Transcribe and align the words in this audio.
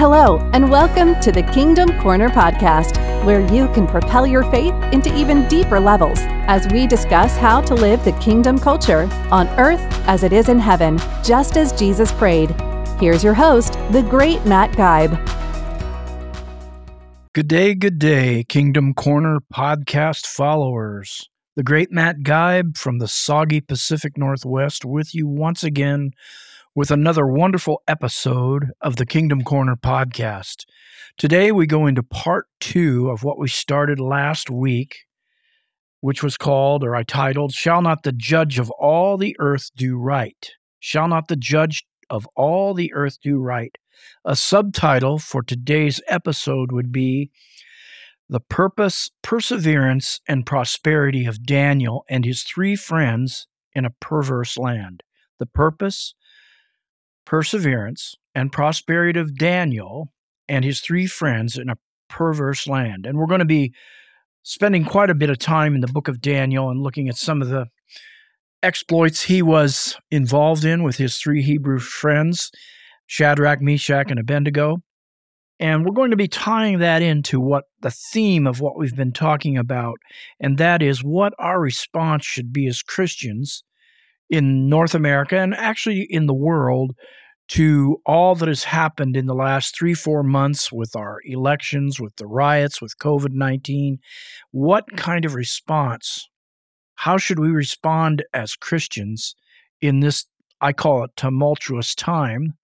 Hello, 0.00 0.38
and 0.54 0.70
welcome 0.70 1.20
to 1.20 1.30
the 1.30 1.42
Kingdom 1.42 2.00
Corner 2.00 2.30
podcast, 2.30 2.96
where 3.26 3.42
you 3.52 3.68
can 3.74 3.86
propel 3.86 4.26
your 4.26 4.50
faith 4.50 4.72
into 4.94 5.14
even 5.14 5.46
deeper 5.46 5.78
levels 5.78 6.20
as 6.48 6.66
we 6.68 6.86
discuss 6.86 7.36
how 7.36 7.60
to 7.60 7.74
live 7.74 8.02
the 8.02 8.12
kingdom 8.12 8.58
culture 8.58 9.10
on 9.30 9.46
earth 9.58 9.78
as 10.08 10.22
it 10.22 10.32
is 10.32 10.48
in 10.48 10.58
heaven, 10.58 10.98
just 11.22 11.58
as 11.58 11.70
Jesus 11.72 12.12
prayed. 12.12 12.50
Here's 12.98 13.22
your 13.22 13.34
host, 13.34 13.74
the 13.90 14.00
great 14.00 14.42
Matt 14.46 14.72
Guybe. 14.72 15.18
Good 17.34 17.48
day, 17.48 17.74
good 17.74 17.98
day, 17.98 18.44
Kingdom 18.44 18.94
Corner 18.94 19.40
podcast 19.52 20.26
followers. 20.26 21.28
The 21.56 21.62
great 21.62 21.92
Matt 21.92 22.20
Guybe 22.20 22.78
from 22.78 23.00
the 23.00 23.08
soggy 23.08 23.60
Pacific 23.60 24.16
Northwest 24.16 24.86
with 24.86 25.14
you 25.14 25.28
once 25.28 25.62
again 25.62 26.12
with 26.80 26.90
another 26.90 27.26
wonderful 27.26 27.82
episode 27.86 28.70
of 28.80 28.96
the 28.96 29.04
Kingdom 29.04 29.42
Corner 29.42 29.76
podcast. 29.76 30.64
Today, 31.18 31.52
we 31.52 31.66
go 31.66 31.86
into 31.86 32.02
part 32.02 32.46
two 32.58 33.10
of 33.10 33.22
what 33.22 33.38
we 33.38 33.48
started 33.48 34.00
last 34.00 34.48
week, 34.48 35.00
which 36.00 36.22
was 36.22 36.38
called, 36.38 36.82
or 36.82 36.96
I 36.96 37.02
titled, 37.02 37.52
Shall 37.52 37.82
Not 37.82 38.02
the 38.02 38.12
Judge 38.12 38.58
of 38.58 38.70
All 38.78 39.18
the 39.18 39.36
Earth 39.38 39.68
Do 39.76 39.98
Right? 39.98 40.52
Shall 40.78 41.06
Not 41.06 41.28
the 41.28 41.36
Judge 41.36 41.84
of 42.08 42.26
All 42.34 42.72
the 42.72 42.94
Earth 42.94 43.18
Do 43.22 43.38
Right? 43.38 43.76
A 44.24 44.34
subtitle 44.34 45.18
for 45.18 45.42
today's 45.42 46.00
episode 46.08 46.72
would 46.72 46.90
be 46.90 47.30
The 48.30 48.40
Purpose, 48.40 49.10
Perseverance, 49.20 50.22
and 50.26 50.46
Prosperity 50.46 51.26
of 51.26 51.44
Daniel 51.44 52.06
and 52.08 52.24
His 52.24 52.42
Three 52.42 52.74
Friends 52.74 53.48
in 53.74 53.84
a 53.84 53.90
Perverse 54.00 54.56
Land. 54.56 55.02
The 55.38 55.44
Purpose, 55.44 56.14
perseverance, 57.30 58.16
and 58.34 58.50
prosperity 58.50 59.20
of 59.20 59.38
Daniel 59.38 60.12
and 60.48 60.64
his 60.64 60.80
three 60.80 61.06
friends 61.06 61.56
in 61.56 61.70
a 61.70 61.78
perverse 62.08 62.66
land. 62.66 63.06
And 63.06 63.16
we're 63.16 63.26
going 63.26 63.38
to 63.38 63.44
be 63.44 63.72
spending 64.42 64.84
quite 64.84 65.10
a 65.10 65.14
bit 65.14 65.30
of 65.30 65.38
time 65.38 65.76
in 65.76 65.80
the 65.80 65.86
book 65.86 66.08
of 66.08 66.20
Daniel 66.20 66.70
and 66.70 66.82
looking 66.82 67.08
at 67.08 67.16
some 67.16 67.40
of 67.40 67.48
the 67.48 67.66
exploits 68.64 69.22
he 69.22 69.42
was 69.42 69.96
involved 70.10 70.64
in 70.64 70.82
with 70.82 70.96
his 70.96 71.18
three 71.18 71.40
Hebrew 71.40 71.78
friends, 71.78 72.50
Shadrach, 73.06 73.60
Meshach, 73.60 74.10
and 74.10 74.18
Abednego. 74.18 74.78
And 75.60 75.84
we're 75.84 75.94
going 75.94 76.10
to 76.10 76.16
be 76.16 76.26
tying 76.26 76.80
that 76.80 77.00
into 77.00 77.38
what 77.38 77.66
the 77.80 77.92
theme 77.92 78.44
of 78.44 78.60
what 78.60 78.76
we've 78.76 78.96
been 78.96 79.12
talking 79.12 79.56
about, 79.56 79.98
and 80.40 80.58
that 80.58 80.82
is 80.82 81.04
what 81.04 81.32
our 81.38 81.60
response 81.60 82.24
should 82.24 82.52
be 82.52 82.66
as 82.66 82.82
Christians 82.82 83.62
in 84.30 84.68
North 84.68 84.94
America 84.94 85.36
and 85.36 85.54
actually 85.54 86.06
in 86.08 86.26
the 86.26 86.34
world 86.34 86.94
to 87.48 87.96
all 88.06 88.36
that 88.36 88.46
has 88.46 88.62
happened 88.62 89.16
in 89.16 89.26
the 89.26 89.34
last 89.34 89.76
three, 89.76 89.92
four 89.92 90.22
months 90.22 90.70
with 90.70 90.94
our 90.94 91.18
elections, 91.24 91.98
with 91.98 92.14
the 92.14 92.26
riots, 92.26 92.80
with 92.80 92.96
COVID 92.98 93.32
19. 93.32 93.98
What 94.52 94.96
kind 94.96 95.24
of 95.24 95.34
response? 95.34 96.28
How 96.94 97.18
should 97.18 97.40
we 97.40 97.50
respond 97.50 98.24
as 98.32 98.54
Christians 98.54 99.34
in 99.80 99.98
this, 99.98 100.26
I 100.60 100.72
call 100.72 101.02
it, 101.02 101.10
tumultuous 101.16 101.94
time? 101.94 102.54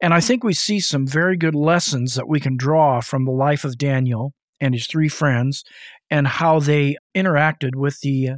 And 0.00 0.14
I 0.14 0.20
think 0.20 0.44
we 0.44 0.54
see 0.54 0.78
some 0.78 1.06
very 1.06 1.36
good 1.36 1.54
lessons 1.54 2.14
that 2.14 2.28
we 2.28 2.38
can 2.38 2.56
draw 2.56 3.00
from 3.00 3.24
the 3.24 3.32
life 3.32 3.64
of 3.64 3.78
Daniel 3.78 4.34
and 4.60 4.74
his 4.74 4.86
three 4.86 5.08
friends 5.08 5.64
and 6.10 6.28
how 6.28 6.60
they 6.60 6.96
interacted 7.16 7.74
with 7.74 8.00
the 8.00 8.34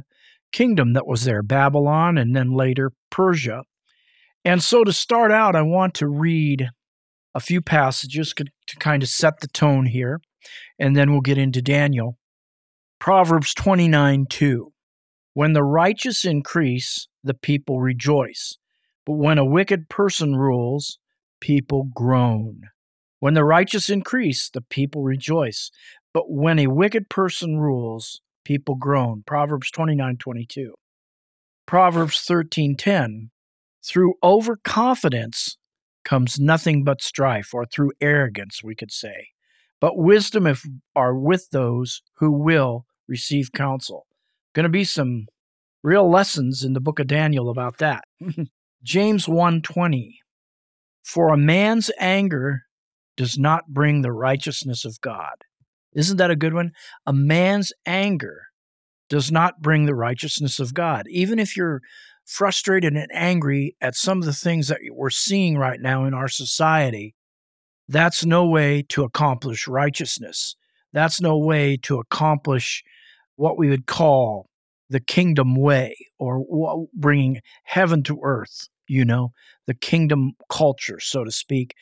kingdom 0.55 0.93
that 0.93 1.05
was 1.05 1.25
there 1.25 1.43
Babylon 1.43 2.17
and 2.17 2.33
then 2.33 2.53
later 2.53 2.93
Persia. 3.11 3.63
And 4.45 4.63
so 4.63 4.85
to 4.85 4.93
start 4.93 5.29
out, 5.29 5.53
I 5.53 5.61
want 5.61 5.93
to 5.95 6.07
read 6.07 6.69
a 7.33 7.41
few 7.41 7.59
passages 7.59 8.33
to 8.33 8.77
kind 8.77 9.03
of 9.03 9.09
set 9.09 9.41
the 9.41 9.49
tone 9.49 9.87
here, 9.87 10.21
and 10.79 10.95
then 10.95 11.11
we'll 11.11 11.19
get 11.19 11.37
into 11.37 11.61
Daniel. 11.61 12.17
Proverbs 12.99 13.53
29 13.53 14.27
2. 14.29 14.71
When 15.33 15.51
the 15.51 15.63
righteous 15.63 16.23
increase, 16.23 17.09
the 17.21 17.33
people 17.33 17.81
rejoice. 17.81 18.57
But 19.05 19.17
when 19.17 19.37
a 19.37 19.45
wicked 19.45 19.89
person 19.89 20.37
rules, 20.37 20.99
people 21.41 21.89
groan. 21.93 22.61
When 23.19 23.33
the 23.33 23.43
righteous 23.43 23.89
increase, 23.89 24.49
the 24.49 24.61
people 24.61 25.03
rejoice. 25.03 25.69
But 26.13 26.31
when 26.31 26.59
a 26.59 26.67
wicked 26.67 27.09
person 27.09 27.57
rules, 27.57 28.21
people 28.45 28.75
groan. 28.75 29.23
Proverbs 29.25 29.69
29 29.71 30.17
22. 30.17 30.73
Proverbs 31.65 32.21
13 32.21 32.77
10. 32.77 33.31
Through 33.83 34.13
overconfidence 34.23 35.57
comes 36.03 36.39
nothing 36.39 36.83
but 36.83 37.01
strife, 37.01 37.53
or 37.53 37.65
through 37.65 37.91
arrogance, 37.99 38.63
we 38.63 38.75
could 38.75 38.91
say. 38.91 39.29
But 39.81 39.97
wisdom 39.97 40.47
if 40.47 40.63
are 40.95 41.15
with 41.15 41.49
those 41.51 42.01
who 42.17 42.31
will 42.31 42.85
receive 43.07 43.51
counsel. 43.51 44.05
Going 44.53 44.63
to 44.63 44.69
be 44.69 44.85
some 44.85 45.25
real 45.83 46.09
lessons 46.09 46.63
in 46.63 46.73
the 46.73 46.79
book 46.79 46.99
of 46.99 47.07
Daniel 47.07 47.49
about 47.49 47.77
that. 47.79 48.05
James 48.83 49.25
1:20 49.25 50.13
For 51.03 51.33
a 51.33 51.37
man's 51.37 51.91
anger 51.99 52.63
does 53.17 53.37
not 53.37 53.67
bring 53.67 54.01
the 54.01 54.11
righteousness 54.11 54.85
of 54.85 55.01
God. 55.01 55.35
Isn't 55.95 56.17
that 56.17 56.31
a 56.31 56.35
good 56.35 56.53
one? 56.53 56.71
A 57.05 57.13
man's 57.13 57.73
anger 57.85 58.43
does 59.09 59.31
not 59.31 59.61
bring 59.61 59.85
the 59.85 59.95
righteousness 59.95 60.59
of 60.59 60.73
God. 60.73 61.05
Even 61.09 61.39
if 61.39 61.55
you're 61.55 61.81
frustrated 62.25 62.93
and 62.93 63.09
angry 63.13 63.75
at 63.81 63.95
some 63.95 64.19
of 64.19 64.25
the 64.25 64.33
things 64.33 64.67
that 64.67 64.79
we're 64.91 65.09
seeing 65.09 65.57
right 65.57 65.79
now 65.79 66.05
in 66.05 66.13
our 66.13 66.27
society, 66.27 67.15
that's 67.87 68.25
no 68.25 68.45
way 68.45 68.83
to 68.89 69.03
accomplish 69.03 69.67
righteousness. 69.67 70.55
That's 70.91 71.21
no 71.21 71.37
way 71.37 71.77
to 71.83 71.99
accomplish 71.99 72.83
what 73.35 73.57
we 73.57 73.69
would 73.69 73.85
call 73.85 74.49
the 74.89 74.99
kingdom 74.99 75.55
way 75.55 75.95
or 76.17 76.87
bringing 76.93 77.41
heaven 77.63 78.01
to 78.03 78.19
earth, 78.23 78.69
you 78.87 79.05
know, 79.05 79.31
the 79.67 79.73
kingdom 79.73 80.33
culture, 80.49 80.99
so 80.99 81.23
to 81.23 81.31
speak. 81.31 81.75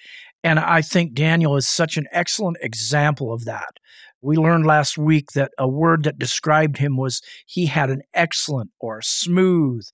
And 0.43 0.59
I 0.59 0.81
think 0.81 1.13
Daniel 1.13 1.55
is 1.55 1.67
such 1.67 1.97
an 1.97 2.07
excellent 2.11 2.57
example 2.61 3.31
of 3.33 3.45
that. 3.45 3.77
We 4.21 4.37
learned 4.37 4.65
last 4.65 4.97
week 4.97 5.31
that 5.31 5.51
a 5.57 5.67
word 5.67 6.03
that 6.03 6.19
described 6.19 6.77
him 6.77 6.97
was 6.97 7.21
he 7.45 7.65
had 7.65 7.89
an 7.89 8.01
excellent 8.13 8.71
or 8.79 9.01
smooth 9.01 9.85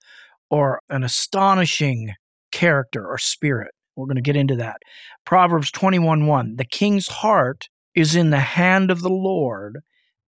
or 0.50 0.82
an 0.90 1.04
astonishing 1.04 2.14
character 2.52 3.06
or 3.08 3.18
spirit. 3.18 3.72
We're 3.96 4.06
going 4.06 4.16
to 4.16 4.22
get 4.22 4.36
into 4.36 4.56
that. 4.56 4.78
Proverbs 5.26 5.72
21 5.72 6.26
1 6.26 6.56
The 6.56 6.66
king's 6.66 7.08
heart 7.08 7.70
is 7.96 8.16
in 8.16 8.30
the 8.30 8.40
hand 8.40 8.92
of 8.92 9.02
the 9.02 9.10
Lord 9.10 9.80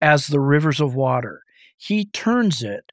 as 0.01 0.27
the 0.27 0.41
rivers 0.41 0.81
of 0.81 0.95
water. 0.95 1.43
He 1.77 2.07
turns 2.07 2.63
it 2.63 2.91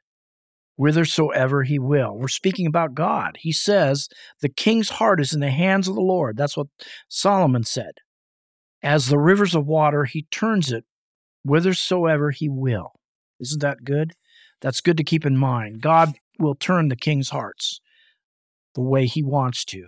whithersoever 0.78 1.64
he 1.64 1.80
will. 1.80 2.16
We're 2.18 2.28
speaking 2.28 2.66
about 2.68 2.96
God. 2.96 3.38
He 3.40 3.52
says, 3.52 4.08
The 4.42 4.50
king's 4.50 4.90
heart 4.90 5.20
is 5.20 5.34
in 5.34 5.42
the 5.42 5.52
hands 5.52 5.88
of 5.88 5.96
the 5.96 6.02
Lord. 6.02 6.38
That's 6.38 6.56
what 6.56 6.68
Solomon 7.10 7.64
said. 7.64 7.96
As 8.82 9.08
the 9.08 9.20
rivers 9.20 9.56
of 9.56 9.66
water, 9.66 10.06
he 10.06 10.28
turns 10.32 10.72
it 10.72 10.86
whithersoever 11.44 12.32
he 12.32 12.48
will. 12.48 12.94
Isn't 13.40 13.62
that 13.62 13.84
good? 13.84 14.14
That's 14.62 14.82
good 14.82 14.98
to 14.98 15.04
keep 15.04 15.26
in 15.26 15.38
mind. 15.38 15.82
God 15.82 16.14
will 16.40 16.56
turn 16.56 16.88
the 16.88 16.96
king's 16.96 17.30
hearts 17.30 17.82
the 18.76 18.82
way 18.82 19.06
he 19.06 19.24
wants 19.24 19.66
to. 19.66 19.88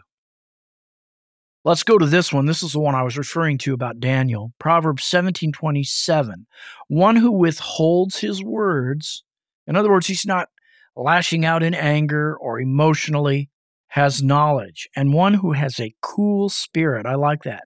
Let's 1.66 1.84
go 1.84 1.98
to 1.98 2.06
this 2.06 2.32
one. 2.32 2.46
This 2.46 2.64
is 2.64 2.72
the 2.72 2.80
one 2.80 2.96
I 2.96 3.04
was 3.04 3.18
referring 3.18 3.58
to 3.60 3.74
about 3.74 4.00
Daniel. 4.00 4.54
Proverbs 4.60 5.04
17:27. 5.04 6.48
One 6.88 7.18
who 7.18 7.32
withholds 7.32 8.20
his 8.20 8.44
words, 8.44 9.24
in 9.68 9.76
other 9.76 9.90
words, 9.90 10.08
he's 10.08 10.26
not 10.26 10.50
lashing 11.00 11.46
out 11.46 11.64
in 11.64 11.74
anger 11.74 12.36
or 12.38 12.60
emotionally, 12.60 13.50
has 13.90 14.22
knowledge. 14.22 14.88
And 14.96 15.14
one 15.14 15.36
who 15.36 15.54
has 15.54 15.80
a 15.80 15.94
cool 16.02 16.50
spirit, 16.50 17.06
I 17.06 17.16
like 17.16 17.44
that, 17.44 17.64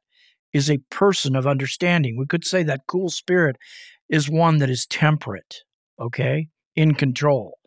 is 0.54 0.70
a 0.70 0.78
person 0.90 1.36
of 1.36 1.48
understanding. 1.48 2.16
We 2.18 2.26
could 2.26 2.46
say 2.46 2.64
that 2.64 2.88
cool 2.88 3.10
spirit 3.10 3.58
is 4.10 4.30
one 4.30 4.60
that 4.60 4.70
is 4.70 4.86
temperate, 4.86 5.64
okay, 6.00 6.48
in 6.76 6.94
control. 6.94 7.58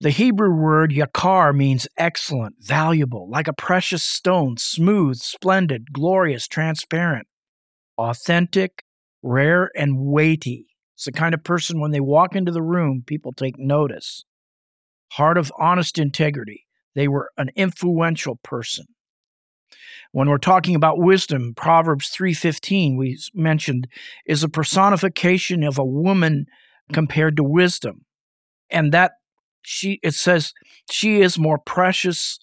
The 0.00 0.10
Hebrew 0.10 0.54
word 0.54 0.92
yakar 0.92 1.54
means 1.54 1.88
excellent, 1.96 2.56
valuable, 2.60 3.28
like 3.28 3.48
a 3.48 3.52
precious 3.52 4.04
stone, 4.04 4.56
smooth, 4.56 5.16
splendid, 5.16 5.92
glorious, 5.92 6.46
transparent, 6.46 7.26
authentic, 7.98 8.84
rare, 9.22 9.72
and 9.76 9.98
weighty. 9.98 10.66
It's 10.94 11.04
the 11.04 11.12
kind 11.12 11.34
of 11.34 11.42
person 11.42 11.80
when 11.80 11.90
they 11.90 12.00
walk 12.00 12.36
into 12.36 12.52
the 12.52 12.62
room, 12.62 13.02
people 13.04 13.32
take 13.32 13.58
notice. 13.58 14.24
Heart 15.12 15.38
of 15.38 15.52
honest 15.58 15.98
integrity. 15.98 16.66
They 16.94 17.08
were 17.08 17.30
an 17.36 17.50
influential 17.56 18.36
person. 18.42 18.86
When 20.12 20.28
we're 20.28 20.38
talking 20.38 20.74
about 20.74 20.98
wisdom, 20.98 21.54
Proverbs 21.54 22.10
3:15 22.10 22.96
we 22.96 23.18
mentioned 23.34 23.88
is 24.26 24.42
a 24.42 24.48
personification 24.48 25.62
of 25.62 25.78
a 25.78 25.84
woman 25.84 26.46
compared 26.92 27.36
to 27.36 27.44
wisdom. 27.44 28.04
And 28.70 28.92
that 28.92 29.12
she 29.62 30.00
it 30.02 30.14
says 30.14 30.52
she 30.90 31.20
is 31.20 31.38
more 31.38 31.58
precious 31.58 32.38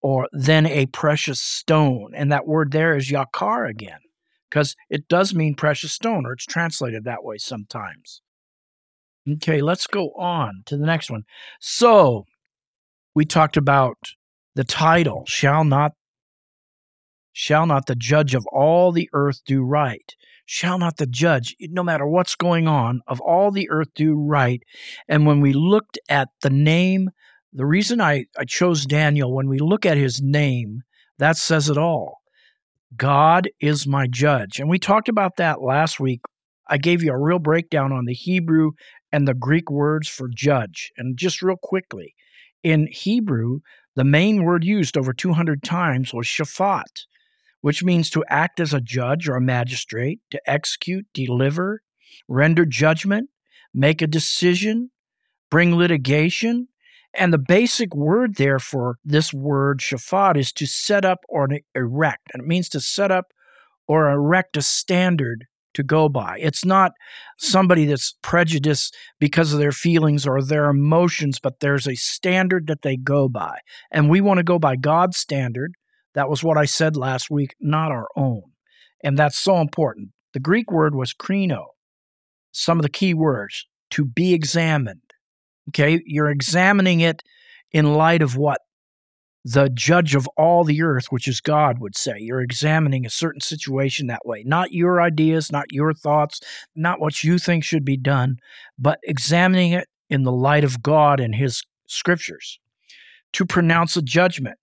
or 0.00 0.28
than 0.32 0.66
a 0.66 0.86
precious 0.86 1.40
stone. 1.40 2.12
And 2.14 2.30
that 2.30 2.46
word 2.46 2.72
there 2.72 2.96
is 2.96 3.10
yakar 3.10 3.68
again, 3.68 4.00
because 4.48 4.76
it 4.90 5.08
does 5.08 5.34
mean 5.34 5.54
precious 5.54 5.92
stone, 5.92 6.26
or 6.26 6.32
it's 6.34 6.46
translated 6.46 7.04
that 7.04 7.24
way 7.24 7.38
sometimes. 7.38 8.20
Okay, 9.30 9.60
let's 9.60 9.86
go 9.86 10.10
on 10.18 10.62
to 10.66 10.76
the 10.76 10.86
next 10.86 11.10
one. 11.10 11.22
So 11.60 12.24
we 13.14 13.24
talked 13.24 13.56
about 13.56 13.96
the 14.54 14.64
title, 14.64 15.24
shall 15.26 15.64
not 15.64 15.92
shall 17.32 17.66
not 17.66 17.86
the 17.86 17.94
judge 17.94 18.34
of 18.34 18.46
all 18.52 18.92
the 18.92 19.08
earth 19.14 19.40
do 19.46 19.62
right? 19.62 20.14
Shall 20.44 20.78
not 20.78 20.98
the 20.98 21.06
judge, 21.06 21.56
no 21.60 21.82
matter 21.82 22.06
what's 22.06 22.34
going 22.34 22.68
on, 22.68 23.00
of 23.06 23.20
all 23.20 23.50
the 23.50 23.70
earth 23.70 23.88
do 23.94 24.14
right? 24.14 24.60
And 25.08 25.26
when 25.26 25.40
we 25.40 25.54
looked 25.54 25.98
at 26.10 26.28
the 26.42 26.50
name, 26.50 27.08
the 27.52 27.64
reason 27.64 28.00
I, 28.02 28.26
I 28.38 28.44
chose 28.44 28.84
Daniel, 28.84 29.34
when 29.34 29.48
we 29.48 29.58
look 29.58 29.86
at 29.86 29.96
his 29.96 30.20
name, 30.22 30.82
that 31.18 31.36
says 31.36 31.70
it 31.70 31.78
all. 31.78 32.18
God 32.96 33.48
is 33.60 33.86
my 33.86 34.06
judge. 34.06 34.58
And 34.58 34.68
we 34.68 34.78
talked 34.78 35.08
about 35.08 35.36
that 35.36 35.62
last 35.62 35.98
week. 35.98 36.20
I 36.68 36.76
gave 36.76 37.02
you 37.02 37.12
a 37.12 37.18
real 37.18 37.38
breakdown 37.38 37.92
on 37.92 38.04
the 38.04 38.14
Hebrew 38.14 38.72
and 39.12 39.28
the 39.28 39.34
Greek 39.34 39.70
words 39.70 40.08
for 40.08 40.28
judge. 40.28 40.92
And 40.96 41.16
just 41.16 41.42
real 41.42 41.56
quickly, 41.56 42.14
in 42.62 42.88
Hebrew, 42.90 43.60
the 43.94 44.04
main 44.04 44.44
word 44.44 44.64
used 44.64 44.96
over 44.96 45.12
200 45.12 45.62
times 45.62 46.14
was 46.14 46.26
shafat, 46.26 47.06
which 47.60 47.84
means 47.84 48.08
to 48.10 48.24
act 48.28 48.58
as 48.60 48.72
a 48.72 48.80
judge 48.80 49.28
or 49.28 49.36
a 49.36 49.40
magistrate, 49.40 50.20
to 50.30 50.40
execute, 50.46 51.06
deliver, 51.12 51.82
render 52.28 52.64
judgment, 52.64 53.28
make 53.74 54.00
a 54.00 54.06
decision, 54.06 54.90
bring 55.50 55.76
litigation. 55.76 56.68
And 57.14 57.32
the 57.32 57.38
basic 57.38 57.94
word 57.94 58.36
there 58.36 58.58
for 58.58 58.96
this 59.04 59.34
word, 59.34 59.80
shafat, 59.80 60.38
is 60.38 60.52
to 60.54 60.66
set 60.66 61.04
up 61.04 61.20
or 61.28 61.46
erect. 61.74 62.30
And 62.32 62.42
it 62.42 62.48
means 62.48 62.70
to 62.70 62.80
set 62.80 63.10
up 63.10 63.32
or 63.86 64.10
erect 64.10 64.56
a 64.56 64.62
standard 64.62 65.46
to 65.74 65.82
go 65.82 66.08
by. 66.08 66.38
It's 66.40 66.64
not 66.64 66.92
somebody 67.38 67.86
that's 67.86 68.16
prejudiced 68.22 68.96
because 69.18 69.52
of 69.52 69.58
their 69.58 69.72
feelings 69.72 70.26
or 70.26 70.42
their 70.42 70.66
emotions, 70.66 71.38
but 71.40 71.60
there's 71.60 71.86
a 71.86 71.94
standard 71.94 72.66
that 72.66 72.82
they 72.82 72.96
go 72.96 73.28
by. 73.28 73.58
And 73.90 74.10
we 74.10 74.20
want 74.20 74.38
to 74.38 74.44
go 74.44 74.58
by 74.58 74.76
God's 74.76 75.16
standard. 75.16 75.72
That 76.14 76.28
was 76.28 76.44
what 76.44 76.58
I 76.58 76.64
said 76.64 76.96
last 76.96 77.30
week, 77.30 77.54
not 77.60 77.90
our 77.90 78.08
own. 78.16 78.42
And 79.02 79.18
that's 79.18 79.38
so 79.38 79.60
important. 79.60 80.10
The 80.34 80.40
Greek 80.40 80.70
word 80.70 80.94
was 80.94 81.14
krino. 81.14 81.66
Some 82.52 82.78
of 82.78 82.82
the 82.82 82.90
key 82.90 83.14
words 83.14 83.66
to 83.90 84.04
be 84.04 84.34
examined. 84.34 85.00
Okay, 85.70 86.02
you're 86.04 86.30
examining 86.30 87.00
it 87.00 87.22
in 87.70 87.94
light 87.94 88.20
of 88.20 88.36
what 88.36 88.60
the 89.44 89.68
judge 89.68 90.14
of 90.14 90.28
all 90.36 90.64
the 90.64 90.82
earth, 90.82 91.06
which 91.10 91.26
is 91.26 91.40
God, 91.40 91.78
would 91.80 91.96
say. 91.96 92.14
You're 92.18 92.40
examining 92.40 93.04
a 93.04 93.10
certain 93.10 93.40
situation 93.40 94.06
that 94.06 94.24
way. 94.24 94.44
Not 94.46 94.72
your 94.72 95.00
ideas, 95.00 95.50
not 95.50 95.72
your 95.72 95.92
thoughts, 95.92 96.40
not 96.76 97.00
what 97.00 97.24
you 97.24 97.38
think 97.38 97.64
should 97.64 97.84
be 97.84 97.96
done, 97.96 98.36
but 98.78 99.00
examining 99.02 99.72
it 99.72 99.88
in 100.08 100.22
the 100.22 100.32
light 100.32 100.64
of 100.64 100.82
God 100.82 101.18
and 101.18 101.34
His 101.34 101.62
scriptures. 101.88 102.58
To 103.34 103.46
pronounce 103.46 103.96
a 103.96 104.02
judgment, 104.02 104.58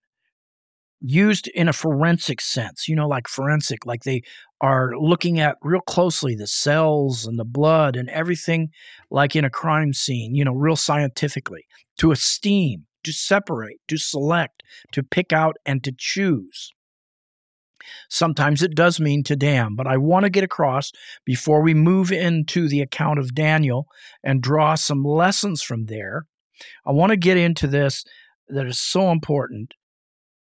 used 1.01 1.47
in 1.49 1.67
a 1.67 1.73
forensic 1.73 2.41
sense, 2.41 2.87
you 2.87 2.95
know, 2.95 3.07
like 3.07 3.27
forensic, 3.27 3.85
like 3.85 4.03
they 4.03 4.21
are 4.61 4.91
looking 4.97 5.39
at 5.39 5.57
real 5.61 5.81
closely 5.81 6.35
the 6.35 6.47
cells 6.47 7.25
and 7.25 7.39
the 7.39 7.45
blood 7.45 7.95
and 7.95 8.09
everything 8.09 8.69
like 9.09 9.35
in 9.35 9.45
a 9.45 9.49
crime 9.49 9.93
scene, 9.93 10.35
you 10.35 10.43
know, 10.43 10.53
real 10.53 10.75
scientifically. 10.75 11.65
To 11.99 12.11
esteem, 12.11 12.85
to 13.03 13.11
separate, 13.11 13.79
to 13.87 13.97
select, 13.97 14.63
to 14.91 15.03
pick 15.03 15.33
out, 15.33 15.57
and 15.65 15.83
to 15.83 15.93
choose. 15.95 16.71
Sometimes 18.09 18.61
it 18.61 18.75
does 18.75 18.99
mean 18.99 19.23
to 19.23 19.35
damn, 19.35 19.75
but 19.75 19.87
I 19.87 19.97
want 19.97 20.23
to 20.23 20.29
get 20.29 20.43
across 20.43 20.91
before 21.25 21.61
we 21.61 21.73
move 21.73 22.11
into 22.11 22.67
the 22.67 22.81
account 22.81 23.19
of 23.19 23.33
Daniel 23.33 23.87
and 24.23 24.41
draw 24.41 24.75
some 24.75 25.03
lessons 25.03 25.61
from 25.61 25.85
there. 25.85 26.25
I 26.85 26.91
want 26.91 27.11
to 27.11 27.17
get 27.17 27.37
into 27.37 27.67
this 27.67 28.03
that 28.47 28.67
is 28.67 28.79
so 28.79 29.11
important 29.11 29.73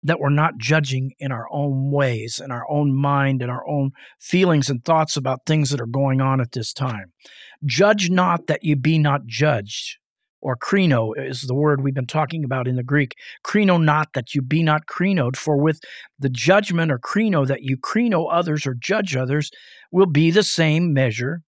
that 0.06 0.19
we're 0.19 0.30
not 0.30 0.57
judging 0.57 1.13
in 1.18 1.31
our 1.31 1.48
own 1.50 1.90
ways, 1.90 2.42
in 2.44 2.51
our 2.51 2.69
own 2.69 2.94
mind, 2.94 3.42
in 3.42 3.50
our 3.50 3.66
own 3.68 3.92
feelings 4.19 4.69
and 4.69 4.84
thoughts 4.84 5.16
about 5.16 5.45
things 5.45 5.69
that 5.69 5.80
are 5.80 5.86
going 5.86 6.19
on 6.19 6.42
at 6.42 6.51
this 6.51 6.74
time. 6.74 7.13
Judge 7.66 8.10
not 8.10 8.48
that 8.48 8.63
ye 8.63 8.74
be 8.74 9.00
not 9.00 9.25
judged 9.25 9.98
or 10.44 10.57
krino 10.57 11.13
is 11.18 11.44
the 11.44 11.56
word 11.56 11.81
we've 11.81 11.94
been 11.94 12.06
talking 12.06 12.44
about 12.44 12.68
in 12.68 12.75
the 12.75 12.84
Greek. 12.84 13.16
Krino 13.45 13.81
not 13.81 14.10
that 14.13 14.36
you 14.36 14.42
be 14.42 14.62
not 14.62 14.86
krinoed, 14.88 15.38
for 15.38 15.57
with 15.57 15.80
the 16.19 16.30
judgment 16.30 16.92
or 16.92 17.00
krino 17.00 17.48
that 17.48 17.63
you 17.63 17.78
krino 17.78 18.28
others 18.30 18.68
or 18.68 18.75
judge 18.75 19.16
others 19.16 19.50
will 19.92 20.06
be 20.06 20.31
the 20.31 20.44
same 20.44 20.94
measure 20.94 21.42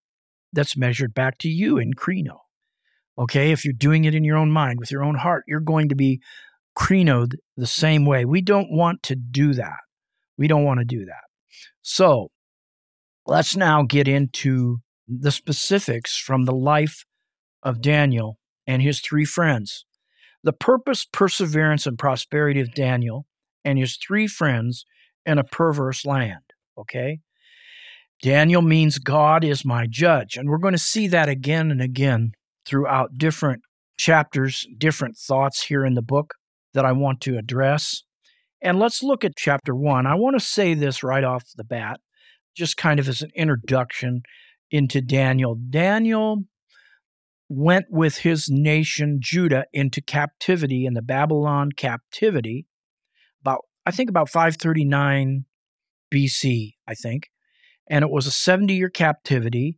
that's 0.54 0.78
measured 0.78 1.14
back 1.14 1.38
to 1.40 1.50
you 1.50 1.78
in 1.78 1.94
krino. 1.94 2.38
Okay, 3.18 3.52
if 3.52 3.66
you're 3.66 3.74
doing 3.74 4.06
it 4.06 4.16
in 4.16 4.24
your 4.24 4.38
own 4.38 4.52
mind, 4.52 4.80
with 4.80 4.92
your 4.92 5.04
own 5.04 5.16
heart, 5.16 5.44
you're 5.46 5.60
going 5.60 5.90
to 5.90 5.96
be 5.96 6.22
krinoed 6.78 7.34
the 7.58 7.68
same 7.68 8.06
way. 8.06 8.24
We 8.24 8.42
don't 8.42 8.72
want 8.72 9.04
to 9.04 9.16
do 9.16 9.54
that. 9.54 9.80
We 10.38 10.48
don't 10.48 10.64
want 10.64 10.80
to 10.80 10.86
do 10.86 11.06
that. 11.06 11.24
So 11.82 12.30
let's 13.26 13.58
now 13.58 13.84
get 13.84 14.08
into 14.08 14.78
the 15.08 15.32
specifics 15.32 16.18
from 16.18 16.46
the 16.46 16.56
life 16.56 17.06
of 17.62 17.82
Daniel 17.82 18.38
and 18.68 18.82
his 18.82 19.00
three 19.00 19.26
friends. 19.26 19.86
The 20.44 20.54
purpose, 20.54 21.06
perseverance, 21.06 21.88
and 21.88 21.98
prosperity 21.98 22.60
of 22.60 22.74
Daniel 22.74 23.26
and 23.64 23.80
his 23.80 23.98
three 23.98 24.28
friends 24.28 24.86
in 25.26 25.38
a 25.38 25.44
perverse 25.44 26.06
land. 26.06 26.44
Okay? 26.78 27.20
Daniel 28.22 28.62
means 28.62 29.00
God 29.00 29.44
is 29.44 29.66
my 29.66 29.88
judge. 29.90 30.38
And 30.38 30.50
we're 30.50 30.58
going 30.58 30.74
to 30.74 30.78
see 30.78 31.08
that 31.08 31.30
again 31.30 31.72
and 31.72 31.82
again 31.82 32.32
throughout 32.66 33.18
different 33.18 33.62
chapters, 33.98 34.68
different 34.78 35.18
thoughts 35.18 35.64
here 35.64 35.86
in 35.86 35.94
the 35.94 36.02
book 36.02 36.36
that 36.74 36.86
I 36.86 36.92
want 36.92 37.22
to 37.22 37.38
address. 37.38 38.04
And 38.62 38.80
let's 38.80 39.04
look 39.04 39.24
at 39.24 39.36
chapter 39.36 39.76
one. 39.76 40.06
I 40.08 40.16
want 40.16 40.38
to 40.38 40.46
say 40.46 40.74
this 40.74 41.04
right 41.04 41.24
off 41.24 41.44
the 41.56 41.64
bat, 41.64 42.00
just 42.56 42.78
kind 42.78 43.00
of 43.00 43.08
as 43.08 43.22
an 43.22 43.32
introduction 43.36 44.22
into 44.72 45.02
Daniel. 45.02 45.56
Daniel 45.56 46.44
went 47.50 47.86
with 47.90 48.18
his 48.20 48.50
nation 48.50 49.20
Judah 49.22 49.66
into 49.74 50.02
captivity 50.02 50.86
in 50.86 50.94
the 50.94 51.02
Babylon 51.02 51.72
captivity 51.72 52.66
about 53.42 53.62
I 53.86 53.92
think 53.92 54.10
about 54.10 54.30
539 54.30 55.46
BC, 56.12 56.74
I 56.88 56.96
think. 56.96 57.30
And 57.88 58.04
it 58.04 58.10
was 58.10 58.26
a 58.26 58.32
70 58.32 58.74
year 58.74 58.90
captivity 58.90 59.78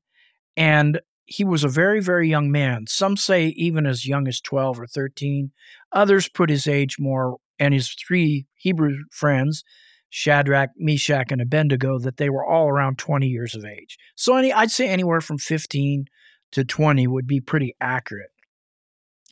and 0.55 1.01
he 1.25 1.43
was 1.43 1.65
a 1.65 1.69
very 1.69 1.99
very 1.99 2.29
young 2.29 2.51
man. 2.51 2.85
Some 2.87 3.17
say 3.17 3.47
even 3.57 3.85
as 3.85 4.07
young 4.07 4.27
as 4.27 4.39
12 4.39 4.79
or 4.79 4.87
13. 4.87 5.51
Others 5.91 6.29
put 6.29 6.49
his 6.49 6.67
age 6.67 6.97
more 6.99 7.37
and 7.59 7.73
his 7.73 7.93
three 7.93 8.47
Hebrew 8.55 8.95
friends 9.11 9.63
Shadrach, 10.09 10.69
Meshach, 10.77 11.31
and 11.31 11.41
Abednego, 11.41 11.99
that 11.99 12.17
they 12.17 12.29
were 12.29 12.45
all 12.45 12.69
around 12.69 12.97
20 12.97 13.27
years 13.27 13.55
of 13.55 13.65
age. 13.65 13.97
So 14.15 14.35
any, 14.37 14.53
I'd 14.53 14.71
say 14.71 14.87
anywhere 14.87 15.21
from 15.21 15.37
15 15.37 16.05
to 16.51 16.63
20 16.63 17.07
would 17.07 17.27
be 17.27 17.41
pretty 17.41 17.75
accurate. 17.79 18.31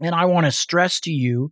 And 0.02 0.14
I 0.14 0.26
want 0.26 0.46
to 0.46 0.52
stress 0.52 1.00
to 1.02 1.12
you 1.12 1.52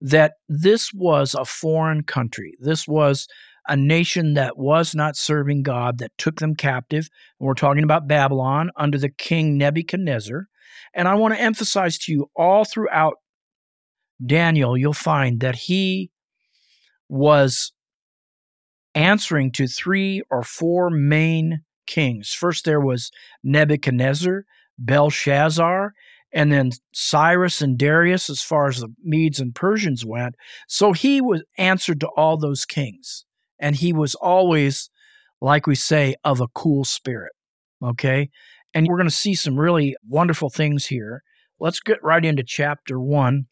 that 0.00 0.34
this 0.48 0.92
was 0.92 1.34
a 1.34 1.44
foreign 1.44 2.02
country. 2.02 2.54
This 2.60 2.86
was 2.86 3.26
a 3.68 3.76
nation 3.76 4.34
that 4.34 4.58
was 4.58 4.94
not 4.94 5.16
serving 5.16 5.62
God, 5.62 5.98
that 5.98 6.16
took 6.18 6.40
them 6.40 6.54
captive. 6.54 7.08
And 7.38 7.46
we're 7.46 7.54
talking 7.54 7.84
about 7.84 8.08
Babylon 8.08 8.70
under 8.76 8.98
the 8.98 9.10
king 9.10 9.58
Nebuchadnezzar. 9.58 10.48
And 10.94 11.06
I 11.06 11.14
want 11.14 11.34
to 11.34 11.40
emphasize 11.40 11.98
to 11.98 12.12
you 12.12 12.30
all 12.34 12.64
throughout 12.64 13.14
Daniel, 14.24 14.76
you'll 14.76 14.92
find 14.92 15.40
that 15.40 15.56
he 15.56 16.10
was 17.08 17.72
answering 18.94 19.52
to 19.52 19.66
three 19.66 20.22
or 20.30 20.42
four 20.42 20.90
main 20.90 21.62
kings. 21.86 22.32
First, 22.32 22.64
there 22.64 22.80
was 22.80 23.10
Nebuchadnezzar, 23.42 24.44
Belshazzar, 24.80 25.92
and 26.32 26.50
then 26.52 26.70
Cyrus 26.92 27.60
and 27.60 27.78
Darius, 27.78 28.30
as 28.30 28.42
far 28.42 28.68
as 28.68 28.80
the 28.80 28.88
Medes 29.02 29.40
and 29.40 29.54
Persians 29.54 30.04
went. 30.04 30.34
So 30.68 30.92
he 30.92 31.20
was 31.20 31.44
answered 31.58 32.00
to 32.00 32.08
all 32.16 32.36
those 32.36 32.64
kings. 32.64 33.24
And 33.58 33.76
he 33.76 33.92
was 33.92 34.14
always, 34.14 34.90
like 35.40 35.66
we 35.66 35.74
say, 35.74 36.14
of 36.24 36.40
a 36.40 36.48
cool 36.48 36.84
spirit. 36.84 37.32
Okay. 37.82 38.30
And 38.72 38.86
we're 38.86 38.96
going 38.96 39.08
to 39.08 39.14
see 39.14 39.34
some 39.34 39.58
really 39.58 39.96
wonderful 40.08 40.50
things 40.50 40.86
here. 40.86 41.22
Let's 41.58 41.80
get 41.80 42.02
right 42.02 42.24
into 42.24 42.42
chapter 42.46 42.98
one. 42.98 43.46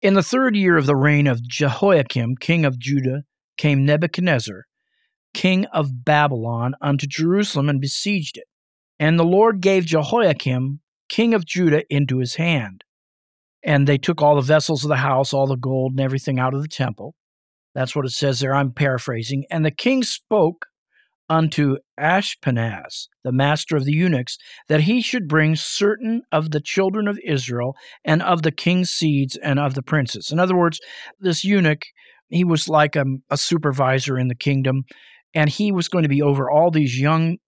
In 0.00 0.14
the 0.14 0.22
third 0.22 0.56
year 0.56 0.76
of 0.76 0.86
the 0.86 0.96
reign 0.96 1.26
of 1.26 1.46
Jehoiakim, 1.46 2.36
king 2.36 2.64
of 2.64 2.78
Judah, 2.78 3.24
came 3.56 3.84
Nebuchadnezzar, 3.84 4.64
king 5.34 5.66
of 5.66 6.04
Babylon, 6.04 6.74
unto 6.80 7.06
Jerusalem 7.06 7.68
and 7.68 7.80
besieged 7.80 8.38
it. 8.38 8.46
And 8.98 9.18
the 9.18 9.24
Lord 9.24 9.60
gave 9.60 9.84
Jehoiakim, 9.84 10.80
king 11.08 11.34
of 11.34 11.44
Judah, 11.44 11.82
into 11.90 12.18
his 12.18 12.36
hand. 12.36 12.84
And 13.64 13.86
they 13.86 13.98
took 13.98 14.20
all 14.20 14.36
the 14.36 14.42
vessels 14.42 14.84
of 14.84 14.88
the 14.88 14.96
house, 14.96 15.32
all 15.32 15.46
the 15.46 15.56
gold 15.56 15.92
and 15.92 16.00
everything 16.00 16.38
out 16.38 16.54
of 16.54 16.62
the 16.62 16.68
temple. 16.68 17.14
That's 17.74 17.96
what 17.96 18.04
it 18.04 18.10
says 18.10 18.40
there. 18.40 18.54
I'm 18.54 18.72
paraphrasing. 18.72 19.44
And 19.50 19.64
the 19.64 19.70
king 19.70 20.02
spoke 20.02 20.66
unto 21.28 21.76
Ashpenaz, 21.98 23.08
the 23.24 23.32
master 23.32 23.76
of 23.76 23.84
the 23.84 23.92
eunuchs, 23.92 24.36
that 24.68 24.82
he 24.82 25.00
should 25.00 25.28
bring 25.28 25.56
certain 25.56 26.22
of 26.30 26.50
the 26.50 26.60
children 26.60 27.08
of 27.08 27.18
Israel 27.24 27.74
and 28.04 28.22
of 28.22 28.42
the 28.42 28.52
king's 28.52 28.90
seeds 28.90 29.36
and 29.36 29.58
of 29.58 29.74
the 29.74 29.82
princes. 29.82 30.30
In 30.30 30.38
other 30.38 30.56
words, 30.56 30.78
this 31.20 31.42
eunuch, 31.44 31.84
he 32.28 32.44
was 32.44 32.68
like 32.68 32.96
a, 32.96 33.04
a 33.30 33.38
supervisor 33.38 34.18
in 34.18 34.28
the 34.28 34.34
kingdom, 34.34 34.84
and 35.34 35.48
he 35.48 35.72
was 35.72 35.88
going 35.88 36.02
to 36.02 36.08
be 36.08 36.20
over 36.20 36.50
all 36.50 36.70
these 36.70 37.00
young 37.00 37.38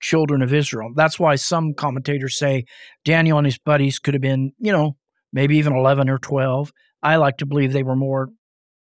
children 0.00 0.42
of 0.42 0.52
Israel. 0.52 0.92
That's 0.94 1.18
why 1.18 1.36
some 1.36 1.74
commentators 1.74 2.38
say 2.38 2.64
Daniel 3.04 3.38
and 3.38 3.46
his 3.46 3.58
buddies 3.58 3.98
could 3.98 4.14
have 4.14 4.22
been, 4.22 4.52
you 4.58 4.72
know, 4.72 4.96
maybe 5.32 5.56
even 5.58 5.74
11 5.74 6.08
or 6.08 6.18
12. 6.18 6.72
I 7.02 7.16
like 7.16 7.38
to 7.38 7.46
believe 7.46 7.72
they 7.72 7.82
were 7.82 7.96
more 7.96 8.28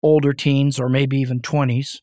older 0.02 0.33
teens 0.33 0.78
or 0.78 0.88
maybe 0.88 1.16
even 1.18 1.40
20s. 1.40 2.00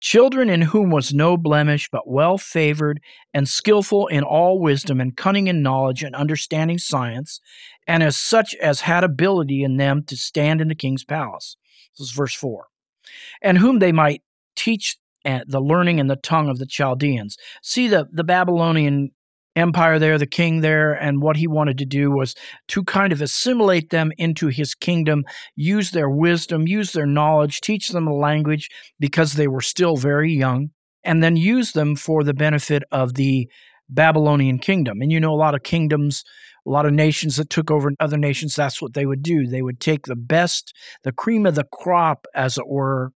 Children 0.00 0.50
in 0.50 0.62
whom 0.62 0.90
was 0.90 1.14
no 1.14 1.36
blemish, 1.36 1.88
but 1.92 2.10
well 2.10 2.36
favored 2.36 3.00
and 3.32 3.48
skillful 3.48 4.08
in 4.08 4.24
all 4.24 4.58
wisdom 4.58 5.00
and 5.00 5.16
cunning 5.16 5.46
in 5.46 5.62
knowledge 5.62 6.02
and 6.02 6.16
understanding 6.16 6.78
science, 6.78 7.40
and 7.86 8.02
as 8.02 8.16
such 8.16 8.56
as 8.56 8.80
had 8.80 9.04
ability 9.04 9.62
in 9.62 9.76
them 9.76 10.02
to 10.08 10.16
stand 10.16 10.60
in 10.60 10.66
the 10.66 10.74
king's 10.74 11.04
palace. 11.04 11.56
This 11.96 12.08
is 12.08 12.12
verse 12.12 12.34
4. 12.34 12.66
And 13.42 13.58
whom 13.58 13.78
they 13.78 13.92
might 13.92 14.22
teach 14.56 14.96
the 15.24 15.60
learning 15.60 16.00
and 16.00 16.10
the 16.10 16.16
tongue 16.16 16.48
of 16.48 16.58
the 16.58 16.66
Chaldeans. 16.66 17.36
See, 17.62 17.88
the, 17.88 18.06
the 18.12 18.24
Babylonian 18.24 19.10
empire 19.56 19.98
there, 19.98 20.18
the 20.18 20.26
king 20.26 20.60
there, 20.60 20.92
and 20.92 21.20
what 21.20 21.36
he 21.36 21.46
wanted 21.46 21.78
to 21.78 21.84
do 21.84 22.10
was 22.10 22.34
to 22.68 22.82
kind 22.84 23.12
of 23.12 23.20
assimilate 23.20 23.90
them 23.90 24.12
into 24.16 24.48
his 24.48 24.74
kingdom, 24.74 25.24
use 25.54 25.90
their 25.90 26.08
wisdom, 26.08 26.66
use 26.66 26.92
their 26.92 27.06
knowledge, 27.06 27.60
teach 27.60 27.88
them 27.90 28.06
a 28.06 28.14
language 28.14 28.68
because 28.98 29.34
they 29.34 29.48
were 29.48 29.60
still 29.60 29.96
very 29.96 30.32
young, 30.32 30.70
and 31.04 31.22
then 31.22 31.36
use 31.36 31.72
them 31.72 31.96
for 31.96 32.24
the 32.24 32.34
benefit 32.34 32.82
of 32.90 33.14
the 33.14 33.48
Babylonian 33.88 34.58
kingdom. 34.58 35.00
And 35.00 35.12
you 35.12 35.20
know, 35.20 35.32
a 35.32 35.36
lot 35.36 35.54
of 35.54 35.62
kingdoms, 35.62 36.24
a 36.66 36.70
lot 36.70 36.86
of 36.86 36.92
nations 36.92 37.36
that 37.36 37.50
took 37.50 37.70
over 37.70 37.90
other 38.00 38.16
nations, 38.16 38.54
that's 38.54 38.80
what 38.80 38.94
they 38.94 39.04
would 39.04 39.22
do. 39.22 39.46
They 39.46 39.62
would 39.62 39.80
take 39.80 40.06
the 40.06 40.16
best, 40.16 40.74
the 41.02 41.12
cream 41.12 41.44
of 41.44 41.56
the 41.56 41.64
crop, 41.64 42.26
as 42.34 42.56
it 42.56 42.68
were, 42.68 43.12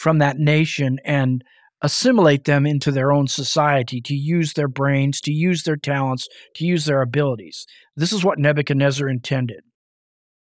from 0.00 0.16
that 0.16 0.38
nation 0.38 0.98
and 1.04 1.44
assimilate 1.82 2.44
them 2.44 2.64
into 2.64 2.90
their 2.90 3.12
own 3.12 3.26
society, 3.26 4.00
to 4.00 4.14
use 4.14 4.54
their 4.54 4.66
brains, 4.66 5.20
to 5.20 5.30
use 5.30 5.64
their 5.64 5.76
talents, 5.76 6.26
to 6.54 6.64
use 6.64 6.86
their 6.86 7.02
abilities. 7.02 7.66
This 7.96 8.10
is 8.10 8.24
what 8.24 8.38
Nebuchadnezzar 8.38 9.06
intended. 9.10 9.60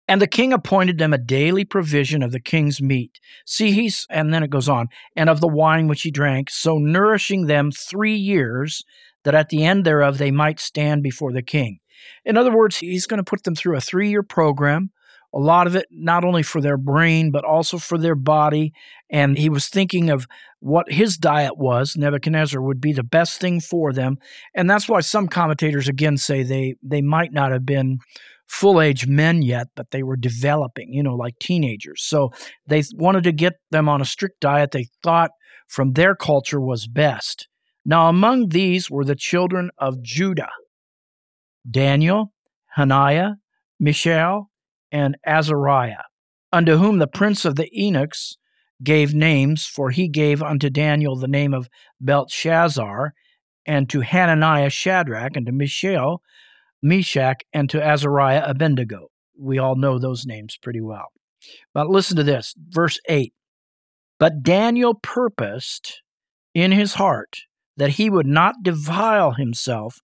And 0.06 0.22
the 0.22 0.28
king 0.28 0.52
appointed 0.52 0.98
them 0.98 1.12
a 1.12 1.18
daily 1.18 1.64
provision 1.64 2.22
of 2.22 2.30
the 2.30 2.38
king's 2.38 2.80
meat. 2.80 3.18
See, 3.44 3.72
he's, 3.72 4.06
and 4.08 4.32
then 4.32 4.44
it 4.44 4.50
goes 4.50 4.68
on, 4.68 4.86
and 5.16 5.28
of 5.28 5.40
the 5.40 5.48
wine 5.48 5.88
which 5.88 6.02
he 6.02 6.12
drank, 6.12 6.48
so 6.48 6.78
nourishing 6.78 7.46
them 7.46 7.72
three 7.72 8.14
years, 8.14 8.84
that 9.24 9.34
at 9.34 9.48
the 9.48 9.64
end 9.64 9.84
thereof 9.84 10.18
they 10.18 10.30
might 10.30 10.60
stand 10.60 11.02
before 11.02 11.32
the 11.32 11.42
king. 11.42 11.80
In 12.24 12.36
other 12.36 12.56
words, 12.56 12.76
he's 12.76 13.06
going 13.06 13.18
to 13.18 13.28
put 13.28 13.42
them 13.42 13.56
through 13.56 13.76
a 13.76 13.80
three 13.80 14.08
year 14.08 14.22
program 14.22 14.90
a 15.34 15.38
lot 15.38 15.66
of 15.66 15.76
it 15.76 15.86
not 15.90 16.24
only 16.24 16.42
for 16.42 16.60
their 16.60 16.76
brain, 16.76 17.30
but 17.30 17.44
also 17.44 17.78
for 17.78 17.98
their 17.98 18.14
body. 18.14 18.72
And 19.10 19.38
he 19.38 19.48
was 19.48 19.68
thinking 19.68 20.10
of 20.10 20.26
what 20.60 20.90
his 20.90 21.16
diet 21.16 21.56
was. 21.56 21.96
Nebuchadnezzar 21.96 22.60
would 22.60 22.80
be 22.80 22.92
the 22.92 23.02
best 23.02 23.40
thing 23.40 23.60
for 23.60 23.92
them. 23.92 24.18
And 24.54 24.68
that's 24.68 24.88
why 24.88 25.00
some 25.00 25.28
commentators 25.28 25.88
again 25.88 26.16
say 26.16 26.42
they, 26.42 26.76
they 26.82 27.02
might 27.02 27.32
not 27.32 27.52
have 27.52 27.64
been 27.64 27.98
full 28.46 28.80
age 28.80 29.06
men 29.06 29.40
yet, 29.40 29.68
but 29.74 29.90
they 29.90 30.02
were 30.02 30.16
developing, 30.16 30.92
you 30.92 31.02
know, 31.02 31.14
like 31.14 31.38
teenagers. 31.38 32.02
So 32.02 32.30
they 32.66 32.82
wanted 32.94 33.24
to 33.24 33.32
get 33.32 33.54
them 33.70 33.88
on 33.88 34.02
a 34.02 34.06
strict 34.06 34.40
diet 34.40 34.72
they 34.72 34.88
thought 35.02 35.30
from 35.66 35.94
their 35.94 36.14
culture 36.14 36.60
was 36.60 36.86
best. 36.86 37.48
Now, 37.84 38.08
among 38.08 38.50
these 38.50 38.90
were 38.90 39.04
the 39.04 39.16
children 39.16 39.70
of 39.78 40.02
Judah 40.02 40.50
Daniel, 41.68 42.32
Hananiah, 42.74 43.32
Mishael, 43.80 44.50
and 44.92 45.16
Azariah, 45.26 46.04
unto 46.52 46.76
whom 46.76 46.98
the 46.98 47.08
prince 47.08 47.44
of 47.44 47.56
the 47.56 47.68
eunuchs 47.72 48.36
gave 48.84 49.14
names, 49.14 49.66
for 49.66 49.90
he 49.90 50.08
gave 50.08 50.42
unto 50.42 50.68
Daniel 50.68 51.16
the 51.16 51.26
name 51.26 51.54
of 51.54 51.68
Belshazzar, 52.00 53.14
and 53.64 53.88
to 53.88 54.00
Hananiah 54.00 54.70
Shadrach, 54.70 55.36
and 55.36 55.46
to 55.46 55.52
Mishael 55.52 56.20
Meshach, 56.82 57.42
and 57.52 57.70
to 57.70 57.82
Azariah 57.82 58.42
Abednego. 58.44 59.08
We 59.38 59.58
all 59.58 59.76
know 59.76 59.98
those 59.98 60.26
names 60.26 60.58
pretty 60.60 60.80
well. 60.80 61.08
But 61.72 61.88
listen 61.88 62.16
to 62.16 62.22
this, 62.22 62.54
verse 62.56 63.00
8. 63.08 63.32
But 64.18 64.42
Daniel 64.42 64.94
purposed 64.94 66.02
in 66.54 66.72
his 66.72 66.94
heart 66.94 67.38
that 67.76 67.90
he 67.90 68.10
would 68.10 68.26
not 68.26 68.62
defile 68.62 69.32
himself 69.32 70.00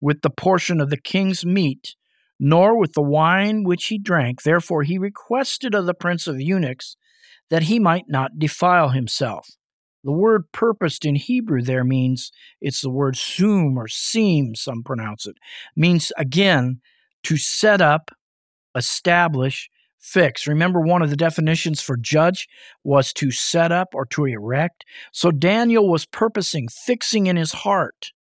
with 0.00 0.22
the 0.22 0.30
portion 0.30 0.80
of 0.80 0.90
the 0.90 1.00
king's 1.00 1.44
meat 1.44 1.96
nor 2.38 2.78
with 2.78 2.92
the 2.92 3.02
wine 3.02 3.64
which 3.64 3.86
he 3.86 3.98
drank. 3.98 4.42
Therefore 4.42 4.82
he 4.82 4.98
requested 4.98 5.74
of 5.74 5.86
the 5.86 5.94
prince 5.94 6.26
of 6.26 6.40
eunuchs 6.40 6.96
that 7.50 7.64
he 7.64 7.78
might 7.78 8.04
not 8.08 8.38
defile 8.38 8.90
himself. 8.90 9.48
The 10.04 10.12
word 10.12 10.44
purposed 10.52 11.04
in 11.04 11.16
Hebrew 11.16 11.62
there 11.62 11.84
means 11.84 12.30
it's 12.60 12.80
the 12.80 12.90
word 12.90 13.16
sum 13.16 13.76
or 13.76 13.88
seem, 13.88 14.54
some 14.54 14.82
pronounce 14.82 15.26
it, 15.26 15.36
means 15.76 16.12
again 16.16 16.80
to 17.24 17.36
set 17.36 17.80
up, 17.80 18.10
establish, 18.76 19.68
fix. 19.98 20.46
Remember, 20.46 20.80
one 20.80 21.02
of 21.02 21.10
the 21.10 21.16
definitions 21.16 21.80
for 21.80 21.96
judge 21.96 22.46
was 22.84 23.12
to 23.14 23.30
set 23.32 23.72
up 23.72 23.88
or 23.92 24.06
to 24.06 24.24
erect. 24.24 24.84
So 25.12 25.30
Daniel 25.32 25.88
was 25.88 26.06
purposing, 26.06 26.68
fixing 26.68 27.26
in 27.26 27.36
his 27.36 27.52
heart 27.52 28.12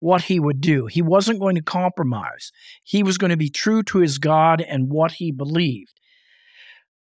what 0.00 0.22
he 0.22 0.38
would 0.38 0.60
do. 0.60 0.86
He 0.86 1.02
wasn't 1.02 1.40
going 1.40 1.54
to 1.56 1.62
compromise. 1.62 2.52
He 2.82 3.02
was 3.02 3.18
going 3.18 3.30
to 3.30 3.36
be 3.36 3.50
true 3.50 3.82
to 3.84 3.98
his 3.98 4.18
God 4.18 4.60
and 4.60 4.90
what 4.90 5.12
he 5.12 5.32
believed. 5.32 5.92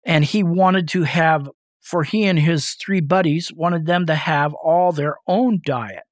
And 0.05 0.25
he 0.25 0.43
wanted 0.43 0.89
to 0.89 1.05
have, 1.05 1.49
for 1.81 2.03
he 2.05 2.25
and 2.25 2.39
his 2.39 2.73
three 2.73 3.01
buddies, 3.01 3.53
wanted 3.55 3.87
them 3.87 4.07
to 4.07 4.15
have 4.15 4.53
all 4.55 4.93
their 4.93 5.17
own 5.27 5.61
diet. 5.65 6.05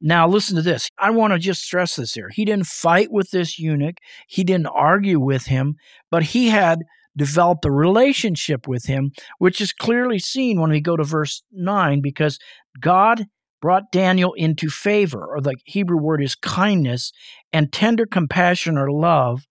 Now, 0.00 0.28
listen 0.28 0.56
to 0.56 0.62
this. 0.62 0.90
I 0.98 1.10
want 1.10 1.32
to 1.32 1.38
just 1.38 1.62
stress 1.62 1.96
this 1.96 2.12
here. 2.12 2.28
He 2.28 2.44
didn't 2.44 2.66
fight 2.66 3.10
with 3.10 3.30
this 3.30 3.58
eunuch, 3.58 3.96
he 4.28 4.44
didn't 4.44 4.66
argue 4.66 5.18
with 5.18 5.46
him, 5.46 5.76
but 6.10 6.22
he 6.24 6.48
had 6.48 6.80
developed 7.16 7.64
a 7.64 7.70
relationship 7.70 8.66
with 8.66 8.86
him, 8.86 9.12
which 9.38 9.60
is 9.60 9.72
clearly 9.72 10.18
seen 10.18 10.60
when 10.60 10.70
we 10.70 10.80
go 10.80 10.96
to 10.96 11.04
verse 11.04 11.42
9, 11.52 12.00
because 12.02 12.38
God 12.80 13.26
brought 13.64 13.90
Daniel 13.90 14.34
into 14.34 14.68
favor, 14.68 15.24
or 15.24 15.40
the 15.40 15.56
Hebrew 15.64 15.96
word 15.96 16.22
is 16.22 16.34
kindness, 16.34 17.12
and 17.50 17.72
tender 17.72 18.04
compassion 18.04 18.76
or 18.76 18.92
love 18.92 19.46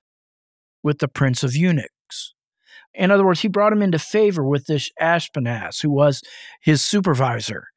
with 0.83 0.99
the 0.99 1.07
prince 1.07 1.41
of 1.41 1.55
eunuchs. 1.55 2.35
In 2.93 3.09
other 3.09 3.25
words, 3.25 3.39
he 3.39 3.47
brought 3.47 3.73
him 3.73 3.81
into 3.81 3.97
favor 3.97 4.47
with 4.47 4.67
this 4.67 4.91
Ashpenaz, 5.01 5.81
who 5.81 5.89
was 5.89 6.21
his 6.61 6.85
supervisor. 6.85 7.69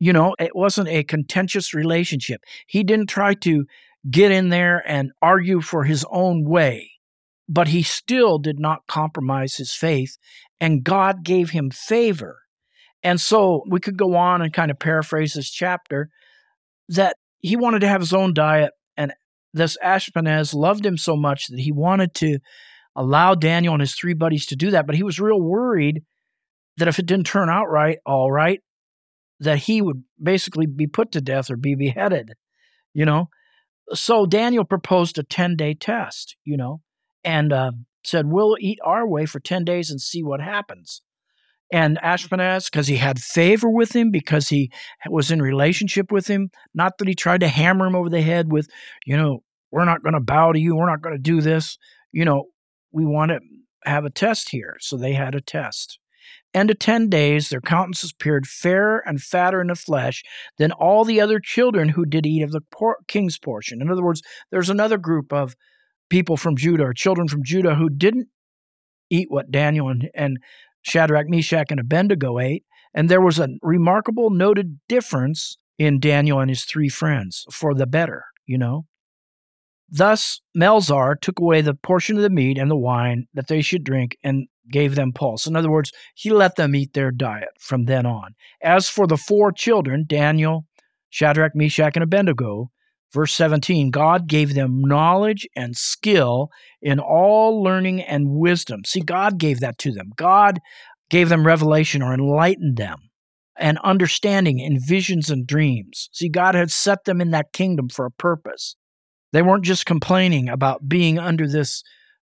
You 0.00 0.12
know, 0.12 0.34
it 0.40 0.56
wasn't 0.56 0.88
a 0.88 1.04
contentious 1.04 1.72
relationship. 1.72 2.40
He 2.66 2.82
didn't 2.82 3.08
try 3.08 3.34
to 3.34 3.64
get 4.10 4.32
in 4.32 4.48
there 4.48 4.82
and 4.88 5.12
argue 5.22 5.60
for 5.60 5.84
his 5.84 6.04
own 6.10 6.42
way, 6.44 6.90
but 7.48 7.68
he 7.68 7.84
still 7.84 8.40
did 8.40 8.58
not 8.58 8.88
compromise 8.88 9.58
his 9.58 9.72
faith, 9.72 10.18
and 10.60 10.82
God 10.82 11.22
gave 11.22 11.50
him 11.50 11.70
favor 11.70 12.38
and 13.04 13.20
so 13.20 13.62
we 13.68 13.80
could 13.80 13.98
go 13.98 14.16
on 14.16 14.40
and 14.40 14.52
kind 14.52 14.70
of 14.70 14.78
paraphrase 14.78 15.34
this 15.34 15.50
chapter 15.50 16.08
that 16.88 17.16
he 17.40 17.54
wanted 17.54 17.80
to 17.80 17.88
have 17.88 18.00
his 18.00 18.14
own 18.14 18.32
diet, 18.32 18.72
and 18.96 19.12
this 19.52 19.76
Ashpenaz 19.84 20.54
loved 20.54 20.84
him 20.84 20.96
so 20.96 21.14
much 21.14 21.48
that 21.48 21.60
he 21.60 21.70
wanted 21.70 22.14
to 22.14 22.38
allow 22.96 23.34
Daniel 23.34 23.74
and 23.74 23.82
his 23.82 23.94
three 23.94 24.14
buddies 24.14 24.46
to 24.46 24.56
do 24.56 24.70
that. 24.70 24.86
But 24.86 24.96
he 24.96 25.02
was 25.02 25.20
real 25.20 25.40
worried 25.40 26.02
that 26.78 26.88
if 26.88 26.98
it 26.98 27.06
didn't 27.06 27.26
turn 27.26 27.50
out 27.50 27.70
right, 27.70 27.98
all 28.06 28.32
right, 28.32 28.60
that 29.40 29.58
he 29.58 29.82
would 29.82 30.02
basically 30.20 30.66
be 30.66 30.86
put 30.86 31.12
to 31.12 31.20
death 31.20 31.50
or 31.50 31.56
be 31.56 31.74
beheaded, 31.74 32.32
you 32.94 33.04
know. 33.04 33.28
So 33.92 34.24
Daniel 34.24 34.64
proposed 34.64 35.18
a 35.18 35.22
10 35.22 35.56
day 35.56 35.74
test, 35.74 36.36
you 36.42 36.56
know, 36.56 36.80
and 37.22 37.52
uh, 37.52 37.72
said, 38.02 38.24
We'll 38.26 38.56
eat 38.58 38.78
our 38.82 39.06
way 39.06 39.26
for 39.26 39.40
10 39.40 39.64
days 39.64 39.90
and 39.90 40.00
see 40.00 40.22
what 40.22 40.40
happens 40.40 41.02
and 41.72 41.98
Ashpenaz 42.02 42.70
because 42.70 42.86
he 42.86 42.96
had 42.96 43.18
favor 43.18 43.70
with 43.70 43.94
him, 43.94 44.10
because 44.10 44.48
he 44.48 44.70
was 45.08 45.30
in 45.30 45.42
relationship 45.42 46.12
with 46.12 46.26
him. 46.26 46.50
Not 46.74 46.98
that 46.98 47.08
he 47.08 47.14
tried 47.14 47.40
to 47.40 47.48
hammer 47.48 47.86
him 47.86 47.96
over 47.96 48.10
the 48.10 48.22
head 48.22 48.52
with, 48.52 48.68
you 49.06 49.16
know, 49.16 49.42
we're 49.70 49.84
not 49.84 50.02
going 50.02 50.14
to 50.14 50.20
bow 50.20 50.52
to 50.52 50.58
you, 50.58 50.76
we're 50.76 50.88
not 50.88 51.02
going 51.02 51.16
to 51.16 51.22
do 51.22 51.40
this. 51.40 51.78
You 52.12 52.24
know, 52.24 52.44
we 52.92 53.04
want 53.04 53.30
to 53.30 53.40
have 53.84 54.04
a 54.04 54.10
test 54.10 54.50
here. 54.50 54.76
So 54.80 54.96
they 54.96 55.14
had 55.14 55.34
a 55.34 55.40
test. 55.40 55.98
End 56.54 56.70
of 56.70 56.78
10 56.78 57.08
days, 57.08 57.48
their 57.48 57.60
countenances 57.60 58.12
appeared 58.12 58.46
fairer 58.46 59.02
and 59.04 59.20
fatter 59.20 59.60
in 59.60 59.66
the 59.66 59.74
flesh 59.74 60.22
than 60.56 60.70
all 60.70 61.04
the 61.04 61.20
other 61.20 61.40
children 61.40 61.88
who 61.88 62.06
did 62.06 62.24
eat 62.24 62.42
of 62.42 62.52
the 62.52 62.60
por- 62.60 62.98
king's 63.08 63.38
portion. 63.38 63.82
In 63.82 63.90
other 63.90 64.04
words, 64.04 64.22
there's 64.52 64.70
another 64.70 64.96
group 64.96 65.32
of 65.32 65.56
people 66.08 66.36
from 66.36 66.56
Judah 66.56 66.84
or 66.84 66.94
children 66.94 67.26
from 67.26 67.42
Judah 67.42 67.74
who 67.74 67.90
didn't 67.90 68.28
eat 69.10 69.26
what 69.30 69.50
Daniel 69.50 69.88
and, 69.88 70.08
and 70.14 70.38
Shadrach, 70.84 71.28
Meshach, 71.28 71.70
and 71.70 71.80
Abednego 71.80 72.38
ate. 72.38 72.64
And 72.94 73.08
there 73.08 73.20
was 73.20 73.40
a 73.40 73.48
remarkable 73.62 74.30
noted 74.30 74.78
difference 74.88 75.58
in 75.78 75.98
Daniel 75.98 76.38
and 76.38 76.48
his 76.48 76.64
three 76.64 76.88
friends 76.88 77.44
for 77.50 77.74
the 77.74 77.86
better, 77.86 78.24
you 78.46 78.56
know. 78.56 78.86
Thus, 79.88 80.40
Melzar 80.56 81.20
took 81.20 81.40
away 81.40 81.60
the 81.60 81.74
portion 81.74 82.16
of 82.16 82.22
the 82.22 82.30
meat 82.30 82.58
and 82.58 82.70
the 82.70 82.76
wine 82.76 83.26
that 83.34 83.48
they 83.48 83.60
should 83.60 83.84
drink 83.84 84.16
and 84.22 84.46
gave 84.70 84.94
them 84.94 85.12
pulse. 85.12 85.46
In 85.46 85.56
other 85.56 85.70
words, 85.70 85.92
he 86.14 86.30
let 86.30 86.56
them 86.56 86.74
eat 86.74 86.94
their 86.94 87.10
diet 87.10 87.50
from 87.58 87.84
then 87.84 88.06
on. 88.06 88.34
As 88.62 88.88
for 88.88 89.06
the 89.06 89.16
four 89.16 89.52
children, 89.52 90.04
Daniel, 90.08 90.66
Shadrach, 91.10 91.54
Meshach, 91.54 91.96
and 91.96 92.02
Abednego, 92.02 92.70
verse 93.14 93.32
17, 93.34 93.90
God 93.90 94.26
gave 94.26 94.54
them 94.54 94.82
knowledge 94.82 95.46
and 95.56 95.76
skill 95.76 96.50
in 96.82 96.98
all 96.98 97.62
learning 97.62 98.02
and 98.02 98.30
wisdom. 98.30 98.82
See, 98.84 99.00
God 99.00 99.38
gave 99.38 99.60
that 99.60 99.78
to 99.78 99.92
them. 99.92 100.10
God 100.16 100.60
gave 101.08 101.28
them 101.28 101.46
revelation 101.46 102.02
or 102.02 102.12
enlightened 102.12 102.76
them 102.76 102.98
and 103.56 103.78
understanding 103.84 104.58
in 104.58 104.78
visions 104.80 105.30
and 105.30 105.46
dreams. 105.46 106.08
See, 106.12 106.28
God 106.28 106.54
had 106.54 106.70
set 106.70 107.04
them 107.04 107.20
in 107.20 107.30
that 107.30 107.52
kingdom 107.52 107.88
for 107.88 108.04
a 108.04 108.10
purpose. 108.10 108.76
They 109.32 109.42
weren't 109.42 109.64
just 109.64 109.86
complaining 109.86 110.48
about 110.48 110.88
being 110.88 111.18
under 111.18 111.48
this 111.48 111.82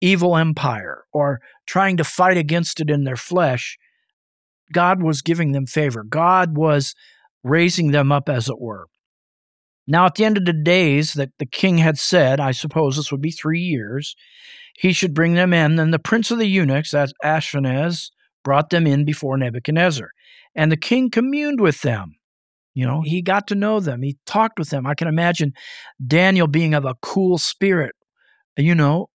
evil 0.01 0.37
empire 0.37 1.05
or 1.13 1.41
trying 1.67 1.97
to 1.97 2.05
fight 2.05 2.37
against 2.37 2.81
it 2.81 2.91
in 2.91 3.05
their 3.05 3.17
flesh. 3.17 3.79
God 4.73 5.03
was 5.03 5.23
giving 5.23 5.53
them 5.53 5.67
favor. 5.67 6.05
God 6.05 6.57
was 6.57 6.95
raising 7.43 7.93
them 7.93 8.13
up, 8.13 8.29
as 8.29 8.49
it 8.49 8.61
were. 8.61 8.87
Now, 9.87 10.07
at 10.07 10.17
the 10.17 10.25
end 10.25 10.37
of 10.37 10.45
the 10.45 10.53
days 10.53 11.15
that 11.15 11.31
the 11.39 11.47
king 11.47 11.79
had 11.79 11.99
said, 11.99 12.41
I 12.41 12.51
suppose 12.51 12.97
this 12.97 13.13
would 13.13 13.21
be 13.21 13.31
three 13.31 13.61
years, 13.61 14.17
he 14.77 14.93
should 14.93 15.15
bring 15.15 15.35
them 15.35 15.53
in. 15.53 15.77
Then 15.77 15.91
the 15.91 15.99
prince 15.99 16.31
of 16.31 16.39
the 16.39 16.47
eunuchs, 16.47 16.93
as 16.93 17.13
Ashpenaz, 17.25 18.11
brought 18.45 18.71
them 18.71 18.87
in 18.87 19.05
before 19.05 19.37
Nebuchadnezzar. 19.37 20.11
And 20.55 20.71
the 20.71 20.77
king 20.77 21.11
communed 21.11 21.61
with 21.61 21.83
them. 21.83 22.17
You 22.75 22.85
know, 22.85 23.01
he 23.01 23.23
got 23.23 23.47
to 23.49 23.55
know 23.55 23.81
them. 23.81 24.03
He 24.03 24.19
talked 24.27 24.59
with 24.59 24.69
them. 24.69 24.87
I 24.87 24.95
can 24.95 25.09
imagine 25.09 25.55
Daniel 26.05 26.47
being 26.47 26.75
of 26.75 26.85
a 26.85 26.95
cool 27.01 27.39
spirit, 27.39 27.95
you 28.57 28.75
know, 28.75 29.09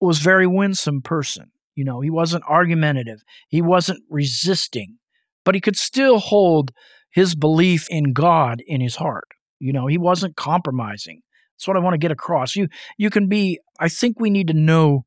was 0.00 0.20
very 0.20 0.46
winsome 0.46 1.02
person. 1.02 1.50
You 1.74 1.84
know, 1.84 2.00
he 2.00 2.10
wasn't 2.10 2.44
argumentative. 2.48 3.22
He 3.48 3.60
wasn't 3.60 4.04
resisting, 4.08 4.98
but 5.44 5.54
he 5.54 5.60
could 5.60 5.76
still 5.76 6.18
hold 6.18 6.70
his 7.10 7.34
belief 7.34 7.88
in 7.90 8.12
God 8.12 8.62
in 8.66 8.80
his 8.80 8.96
heart. 8.96 9.28
You 9.62 9.72
know, 9.72 9.86
he 9.86 9.98
wasn't 9.98 10.36
compromising. 10.36 11.22
That's 11.56 11.68
what 11.68 11.76
I 11.76 11.80
want 11.80 11.94
to 11.94 11.98
get 11.98 12.10
across. 12.10 12.56
You 12.56 12.68
you 12.98 13.10
can 13.10 13.28
be 13.28 13.60
I 13.78 13.88
think 13.88 14.18
we 14.18 14.30
need 14.30 14.48
to 14.48 14.54
know 14.54 15.04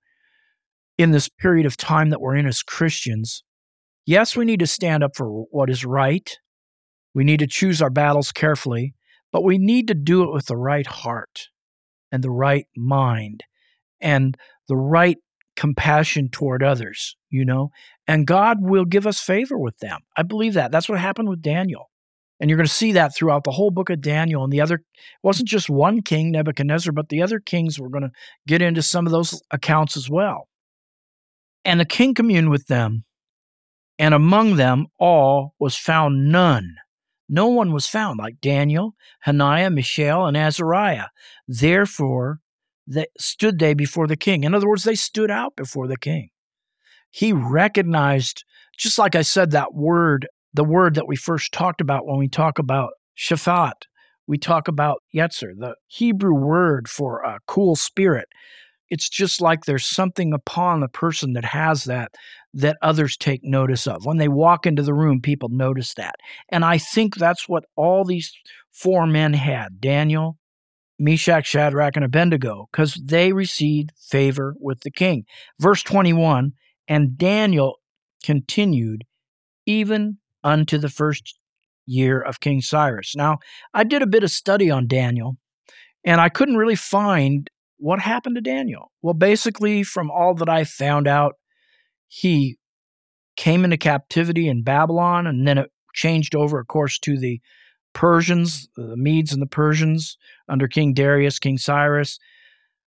in 0.97 1.11
this 1.11 1.27
period 1.27 1.65
of 1.65 1.75
time 1.75 2.09
that 2.09 2.21
we're 2.21 2.35
in 2.35 2.47
as 2.47 2.63
Christians 2.63 3.43
Yes, 4.05 4.35
we 4.35 4.45
need 4.45 4.59
to 4.59 4.67
stand 4.67 5.03
up 5.03 5.15
for 5.15 5.45
what 5.49 5.69
is 5.69 5.83
right. 5.83 6.37
We 7.15 7.23
need 7.23 7.39
to 7.39 7.47
choose 7.47 7.81
our 7.81 7.89
battles 7.89 8.31
carefully, 8.31 8.93
but 9.31 9.43
we 9.43 9.57
need 9.57 9.87
to 9.87 9.95
do 9.95 10.23
it 10.23 10.31
with 10.31 10.45
the 10.45 10.57
right 10.57 10.85
heart 10.85 11.47
and 12.11 12.23
the 12.23 12.29
right 12.29 12.67
mind 12.77 13.43
and 13.99 14.37
the 14.67 14.75
right 14.75 15.17
compassion 15.55 16.29
toward 16.29 16.61
others, 16.61 17.15
you 17.29 17.45
know, 17.45 17.71
and 18.07 18.27
God 18.27 18.57
will 18.61 18.85
give 18.85 19.07
us 19.07 19.19
favor 19.19 19.57
with 19.57 19.79
them. 19.79 20.01
I 20.15 20.21
believe 20.21 20.53
that. 20.53 20.71
That's 20.71 20.87
what 20.87 20.99
happened 20.99 21.29
with 21.29 21.41
Daniel. 21.41 21.89
And 22.39 22.49
you're 22.49 22.57
going 22.57 22.67
to 22.67 22.73
see 22.73 22.91
that 22.93 23.15
throughout 23.15 23.43
the 23.45 23.51
whole 23.51 23.71
book 23.71 23.89
of 23.89 24.01
Daniel. 24.01 24.43
And 24.43 24.51
the 24.51 24.61
other 24.61 24.83
wasn't 25.23 25.47
just 25.47 25.69
one 25.69 26.01
king, 26.01 26.31
Nebuchadnezzar, 26.31 26.91
but 26.91 27.09
the 27.09 27.21
other 27.21 27.39
kings 27.39 27.79
were 27.79 27.89
going 27.89 28.03
to 28.03 28.11
get 28.47 28.61
into 28.61 28.81
some 28.81 29.05
of 29.05 29.11
those 29.11 29.41
accounts 29.51 29.95
as 29.95 30.09
well. 30.09 30.49
And 31.63 31.79
the 31.79 31.85
king 31.85 32.13
communed 32.13 32.49
with 32.49 32.67
them 32.67 33.05
and 33.97 34.13
among 34.13 34.57
them 34.57 34.87
all 34.99 35.55
was 35.59 35.75
found 35.75 36.31
none. 36.31 36.75
No 37.27 37.47
one 37.47 37.71
was 37.71 37.87
found 37.87 38.19
like 38.19 38.41
Daniel, 38.41 38.95
Hananiah, 39.21 39.69
Mishael, 39.69 40.27
and 40.27 40.37
Azariah. 40.37 41.07
Therefore, 41.47 42.39
they 42.85 43.07
stood 43.17 43.57
they 43.57 43.73
before 43.73 44.07
the 44.07 44.17
king. 44.17 44.43
In 44.43 44.53
other 44.53 44.67
words, 44.67 44.83
they 44.83 44.95
stood 44.95 45.31
out 45.31 45.55
before 45.55 45.87
the 45.87 45.97
king. 45.97 46.29
He 47.09 47.31
recognized, 47.31 48.43
just 48.77 48.99
like 48.99 49.15
I 49.15 49.23
said, 49.23 49.51
that 49.51 49.73
word, 49.73 50.27
the 50.55 50.63
word 50.63 50.95
that 50.95 51.07
we 51.07 51.15
first 51.15 51.51
talked 51.51 51.81
about 51.81 52.05
when 52.05 52.17
we 52.17 52.27
talk 52.27 52.59
about 52.59 52.91
Shaphat, 53.17 53.83
we 54.27 54.37
talk 54.37 54.67
about 54.67 55.03
Yetzer, 55.13 55.51
the 55.57 55.75
Hebrew 55.87 56.33
word 56.33 56.89
for 56.89 57.21
a 57.21 57.39
cool 57.47 57.75
spirit 57.75 58.27
it's 58.89 59.09
just 59.09 59.41
like 59.41 59.65
there's 59.65 59.85
something 59.85 60.33
upon 60.33 60.79
the 60.79 60.87
person 60.87 61.33
that 61.33 61.45
has 61.45 61.85
that 61.85 62.11
that 62.53 62.77
others 62.81 63.17
take 63.17 63.43
notice 63.43 63.87
of. 63.87 64.05
When 64.05 64.17
they 64.17 64.27
walk 64.27 64.65
into 64.65 64.83
the 64.83 64.93
room, 64.93 65.21
people 65.21 65.49
notice 65.49 65.93
that. 65.95 66.15
And 66.49 66.63
I 66.63 66.77
think 66.77 67.15
that's 67.15 67.49
what 67.49 67.65
all 67.75 68.05
these 68.05 68.31
four 68.71 69.05
men 69.05 69.33
had 69.33 69.81
Daniel, 69.81 70.37
Meshach, 70.97 71.45
Shadrach, 71.45 71.95
and 71.95 72.05
Abednego, 72.05 72.69
because 72.71 72.93
they 72.93 73.33
received 73.33 73.91
favor 73.97 74.55
with 74.59 74.81
the 74.81 74.91
king. 74.91 75.25
Verse 75.59 75.83
21 75.83 76.53
And 76.87 77.17
Daniel 77.17 77.79
continued 78.23 79.03
even 79.65 80.19
unto 80.45 80.77
the 80.77 80.89
first 80.89 81.37
year 81.85 82.21
of 82.21 82.39
King 82.39 82.61
Cyrus. 82.61 83.15
Now, 83.15 83.39
I 83.73 83.83
did 83.83 84.01
a 84.01 84.07
bit 84.07 84.23
of 84.23 84.31
study 84.31 84.71
on 84.71 84.87
Daniel, 84.87 85.37
and 86.05 86.21
I 86.21 86.29
couldn't 86.29 86.55
really 86.55 86.75
find 86.75 87.49
what 87.77 87.99
happened 87.99 88.35
to 88.35 88.41
Daniel? 88.41 88.91
Well, 89.01 89.13
basically, 89.13 89.83
from 89.83 90.09
all 90.09 90.33
that 90.35 90.49
I 90.49 90.63
found 90.63 91.07
out, 91.07 91.33
he 92.07 92.57
came 93.35 93.65
into 93.65 93.77
captivity 93.77 94.47
in 94.47 94.63
Babylon 94.63 95.27
and 95.27 95.45
then 95.45 95.57
it 95.57 95.71
changed 95.93 96.35
over, 96.35 96.59
of 96.59 96.67
course, 96.67 96.97
to 96.99 97.17
the 97.17 97.41
Persians, 97.93 98.67
the 98.75 98.95
Medes 98.97 99.33
and 99.33 99.41
the 99.41 99.47
Persians 99.47 100.17
under 100.47 100.67
King 100.67 100.93
Darius, 100.93 101.39
King 101.39 101.57
Cyrus. 101.57 102.19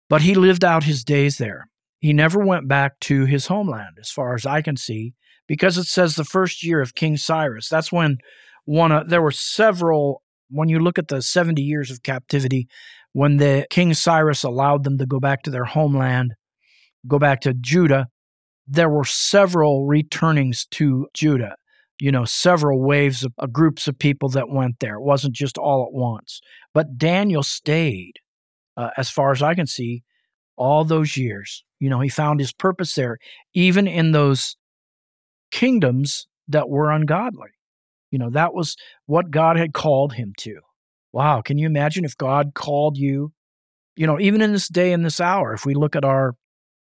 But 0.10 0.22
he 0.22 0.36
lived 0.36 0.64
out 0.64 0.84
his 0.84 1.04
days 1.04 1.38
there. 1.38 1.70
He 2.00 2.14
never 2.14 2.40
went 2.40 2.68
back 2.68 3.00
to 3.02 3.26
his 3.26 3.48
homeland, 3.48 3.98
as 4.00 4.12
far 4.12 4.36
as 4.36 4.46
I 4.46 4.62
can 4.62 4.78
see, 4.78 5.14
because 5.48 5.78
it 5.78 5.86
says 5.86 6.16
the 6.16 6.24
first 6.24 6.64
year 6.64 6.82
of 6.82 6.96
King 6.96 7.18
Cyrus. 7.18 7.70
That's 7.70 7.92
when 7.92 8.18
one 8.66 8.92
of, 8.92 9.10
there 9.10 9.22
were 9.22 9.32
several, 9.32 10.22
when 10.50 10.70
you 10.70 10.80
look 10.80 10.98
at 10.98 11.08
the 11.08 11.22
70 11.22 11.62
years 11.62 11.92
of 11.92 12.04
captivity, 12.04 12.68
when 13.14 13.38
the 13.38 13.66
King 13.70 13.94
Cyrus 13.94 14.44
allowed 14.44 14.84
them 14.84 14.98
to 14.98 15.06
go 15.06 15.20
back 15.20 15.44
to 15.44 15.52
their 15.52 15.66
homeland, 15.66 16.34
go 17.08 17.20
back 17.20 17.42
to 17.42 17.54
Judah, 17.54 18.08
there 18.68 18.90
were 18.90 19.06
several 19.06 19.86
returnings 19.86 20.66
to 20.72 21.08
Judah. 21.14 21.56
You 22.00 22.12
know, 22.12 22.26
several 22.26 22.82
waves 22.82 23.24
of 23.24 23.32
uh, 23.40 23.46
groups 23.46 23.88
of 23.88 23.98
people 23.98 24.28
that 24.30 24.50
went 24.50 24.82
there. 24.82 24.96
It 24.96 25.04
wasn't 25.04 25.34
just 25.34 25.58
all 25.58 25.86
at 25.86 25.94
once. 25.94 26.42
But 26.74 26.98
Daniel 26.98 27.42
stayed, 27.42 28.16
uh, 28.76 28.90
as 28.98 29.10
far 29.10 29.32
as 29.32 29.42
I 29.42 29.54
can 29.54 29.66
see, 29.66 30.04
all 30.58 30.84
those 30.84 31.16
years. 31.16 31.64
You 31.80 31.90
know, 31.90 32.02
he 32.02 32.10
found 32.10 32.42
his 32.42 32.52
purpose 32.52 32.96
there, 32.96 33.18
even 33.54 33.88
in 33.88 34.12
those 34.12 34.58
kingdoms 35.56 36.28
that 36.50 36.68
were 36.68 36.92
ungodly. 36.92 37.48
You 38.12 38.20
know, 38.20 38.30
that 38.32 38.54
was 38.54 38.76
what 39.06 39.32
God 39.32 39.56
had 39.56 39.74
called 39.74 40.12
him 40.12 40.34
to. 40.40 40.60
Wow, 41.14 41.42
can 41.42 41.58
you 41.58 41.66
imagine 41.66 42.04
if 42.04 42.18
God 42.18 42.52
called 42.54 42.98
you, 42.98 43.32
you 43.96 44.06
know, 44.06 44.20
even 44.20 44.42
in 44.42 44.52
this 44.52 44.68
day 44.68 44.92
and 44.92 45.06
this 45.06 45.22
hour, 45.22 45.54
if 45.54 45.66
we 45.66 45.74
look 45.74 45.96
at 45.96 46.04
our 46.04 46.36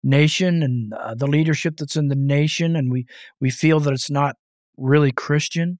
nation 0.03 0.63
and 0.63 0.93
uh, 0.93 1.13
the 1.15 1.27
leadership 1.27 1.75
that's 1.77 1.97
in 1.97 2.07
the 2.07 2.15
nation 2.15 2.77
and 2.77 2.89
we 2.89 3.05
we 3.41 3.49
feel 3.49 3.81
that 3.81 3.93
it's 3.93 4.10
not 4.10 4.38
really 4.77 5.12
Christian, 5.12 5.77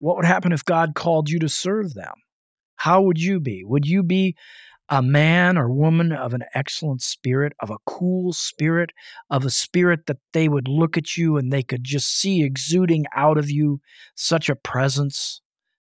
what 0.00 0.16
would 0.16 0.24
happen 0.24 0.50
if 0.50 0.64
God 0.64 0.96
called 0.96 1.30
you 1.30 1.38
to 1.38 1.48
serve 1.48 1.94
them? 1.94 2.14
How 2.74 3.00
would 3.00 3.20
you 3.20 3.38
be? 3.38 3.62
Would 3.64 3.86
you 3.86 4.02
be 4.02 4.34
a 4.92 5.02
man 5.02 5.58
or 5.58 5.72
woman 5.72 6.12
of 6.12 6.34
an 6.34 6.44
excellent 6.54 7.02
spirit, 7.02 7.52
of 7.58 7.70
a 7.70 7.78
cool 7.86 8.32
spirit, 8.32 8.90
of 9.28 9.44
a 9.44 9.50
spirit 9.50 10.06
that 10.06 10.18
they 10.32 10.48
would 10.48 10.68
look 10.68 10.96
at 10.96 11.16
you 11.16 11.36
and 11.36 11.52
they 11.52 11.64
could 11.64 11.82
just 11.82 12.08
see 12.08 12.44
exuding 12.44 13.06
out 13.16 13.38
of 13.38 13.50
you 13.50 13.80
such 14.14 14.48
a 14.48 14.54
presence? 14.54 15.42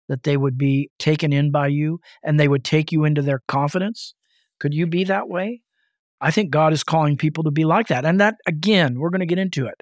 that 0.10 0.24
they 0.24 0.36
would 0.36 0.58
be 0.58 0.92
taken 1.00 1.32
in 1.32 1.52
by 1.52 1.68
you 1.68 2.02
and 2.24 2.38
they 2.38 2.48
would 2.50 2.66
take 2.66 2.92
you 2.92 3.06
into 3.06 3.22
their 3.22 3.42
confidence? 3.48 4.16
Could 4.60 4.74
you 4.74 4.86
be 4.86 5.06
that 5.06 5.30
way? 5.30 5.62
I 6.20 6.32
think 6.32 6.50
God 6.50 6.74
is 6.74 6.84
calling 6.84 7.16
people 7.16 7.46
to 7.46 7.52
be 7.52 7.64
like 7.64 7.88
that. 7.88 8.04
And 8.04 8.20
that, 8.20 8.36
again, 8.46 9.00
we're 9.00 9.12
going 9.12 9.22
to 9.22 9.26
get 9.26 9.40
into 9.40 9.66
it. 9.68 9.82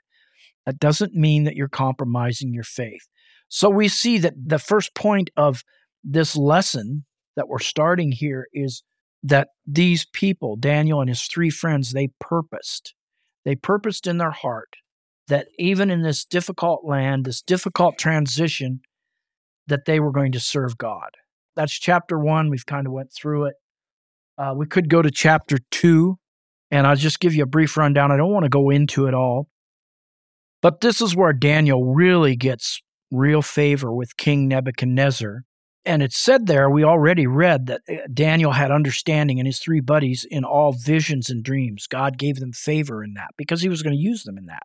That 0.68 0.78
doesn't 0.78 1.16
mean 1.16 1.46
that 1.46 1.56
you're 1.56 1.70
compromising 1.70 2.54
your 2.54 2.66
faith. 2.66 3.08
So 3.48 3.70
we 3.70 3.88
see 3.88 4.20
that 4.20 4.34
the 4.36 4.60
first 4.60 4.94
point 4.94 5.32
of 5.38 5.64
this 6.04 6.36
lesson 6.36 7.06
that 7.38 7.48
we're 7.48 7.60
starting 7.60 8.12
here 8.12 8.48
is 8.54 8.84
that 9.24 9.50
these 9.66 10.06
people, 10.06 10.56
Daniel 10.56 11.02
and 11.02 11.10
his 11.10 11.24
three 11.24 11.50
friends, 11.50 11.92
they 11.92 12.10
purposed. 12.20 12.94
They 13.46 13.56
purposed 13.56 14.08
in 14.08 14.18
their 14.18 14.32
heart 14.32 14.76
that 15.28 15.48
even 15.58 15.90
in 15.90 16.02
this 16.02 16.24
difficult 16.24 16.86
land, 16.86 17.26
this 17.26 17.42
difficult 17.42 17.98
transition, 17.98 18.82
that 19.68 19.86
they 19.86 20.00
were 20.00 20.12
going 20.12 20.32
to 20.32 20.40
serve 20.40 20.78
God. 20.78 21.10
That's 21.56 21.78
chapter 21.78 22.18
one. 22.18 22.50
We've 22.50 22.66
kind 22.66 22.88
of 22.88 22.94
went 22.94 23.12
through 23.12 23.46
it. 23.46 23.56
Uh, 24.38 24.54
we 24.56 24.66
could 24.68 24.90
go 24.90 25.02
to 25.02 25.12
chapter 25.12 25.58
two, 25.72 26.20
and 26.72 26.86
I'll 26.86 26.96
just 26.96 27.20
give 27.20 27.34
you 27.34 27.44
a 27.44 27.48
brief 27.48 27.76
rundown. 27.76 28.12
I 28.12 28.18
don't 28.18 28.32
want 28.32 28.44
to 28.44 28.50
go 28.50 28.70
into 28.70 29.08
it 29.08 29.14
all. 29.14 29.50
But 30.62 30.82
this 30.82 31.02
is 31.02 31.16
where 31.16 31.34
Daniel 31.34 31.94
really 31.94 32.36
gets 32.36 32.82
real 33.12 33.42
favor 33.42 33.94
with 33.94 34.18
King 34.18 34.48
Nebuchadnezzar. 34.48 35.44
And 35.88 36.04
it's 36.04 36.18
said 36.18 36.48
there, 36.48 36.70
we 36.70 36.84
already 36.84 37.28
read 37.28 37.68
that 37.68 37.82
uh, 37.90 37.96
Daniel 38.14 38.52
had 38.52 38.72
understanding 38.72 39.40
and 39.40 39.48
his 39.48 39.60
three 39.60 39.80
buddies 39.80 40.26
in 40.30 40.44
all 40.44 40.74
visions 40.74 41.30
and 41.30 41.42
dreams. 41.42 41.88
God 41.88 42.18
gave 42.18 42.42
them 42.42 42.52
favor 42.52 43.06
in 43.06 43.14
that 43.14 43.30
because 43.38 43.62
he 43.62 43.70
was 43.70 43.82
going 43.82 43.96
to 43.96 44.02
use 44.02 44.26
them 44.26 44.38
in 44.38 44.48
that. 44.48 44.64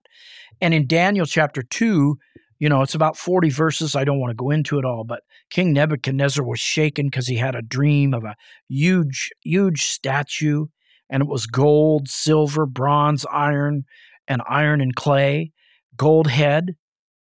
And 0.61 0.74
in 0.74 0.88
Daniel 0.88 1.24
chapter 1.24 1.62
2, 1.62 2.18
you 2.58 2.68
know, 2.68 2.82
it's 2.82 2.96
about 2.96 3.16
40 3.16 3.50
verses. 3.50 3.94
I 3.94 4.02
don't 4.02 4.18
want 4.18 4.32
to 4.32 4.35
go 4.35 4.50
into 4.50 4.80
it 4.80 4.85
all, 4.85 5.04
but 5.04 5.22
King 5.48 5.72
Nebuchadnezzar 5.72 6.44
was 6.44 6.58
shaken 6.58 7.06
because 7.06 7.28
he 7.28 7.37
had 7.37 7.54
a 7.54 7.62
dream 7.62 8.14
of 8.14 8.24
a 8.24 8.35
huge, 8.68 9.30
huge 9.44 9.85
statue, 9.85 10.66
and 11.08 11.22
it 11.22 11.28
was 11.28 11.46
gold, 11.46 12.08
silver, 12.08 12.66
bronze, 12.66 13.24
iron, 13.30 13.85
and 14.26 14.42
iron 14.48 14.80
and 14.80 14.96
clay, 14.96 15.52
gold 15.96 16.26
head, 16.26 16.74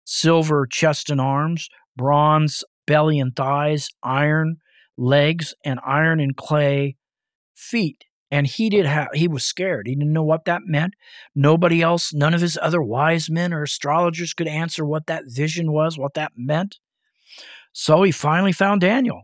silver 0.04 0.66
chest 0.66 1.10
and 1.10 1.20
arms, 1.20 1.68
bronze 1.96 2.64
belly 2.86 3.18
and 3.18 3.34
thighs, 3.34 3.90
iron 4.02 4.58
legs, 4.96 5.54
and 5.64 5.80
iron 5.84 6.20
and 6.20 6.36
clay 6.36 6.96
feet. 7.54 8.04
And 8.30 8.46
he 8.46 8.68
did 8.68 8.86
have 8.86 9.08
he 9.14 9.28
was 9.28 9.44
scared. 9.44 9.86
He 9.86 9.94
didn't 9.94 10.12
know 10.12 10.24
what 10.24 10.44
that 10.46 10.62
meant. 10.64 10.94
Nobody 11.34 11.82
else 11.82 12.12
none 12.12 12.34
of 12.34 12.40
his 12.40 12.58
other 12.60 12.82
wise 12.82 13.30
men 13.30 13.52
or 13.52 13.62
astrologers 13.62 14.34
could 14.34 14.48
answer 14.48 14.84
what 14.84 15.06
that 15.06 15.24
vision 15.26 15.70
was 15.72 15.98
what 15.98 16.14
that 16.14 16.32
meant. 16.36 16.78
So 17.72 18.02
he 18.02 18.10
finally 18.10 18.52
found 18.52 18.80
daniel 18.80 19.22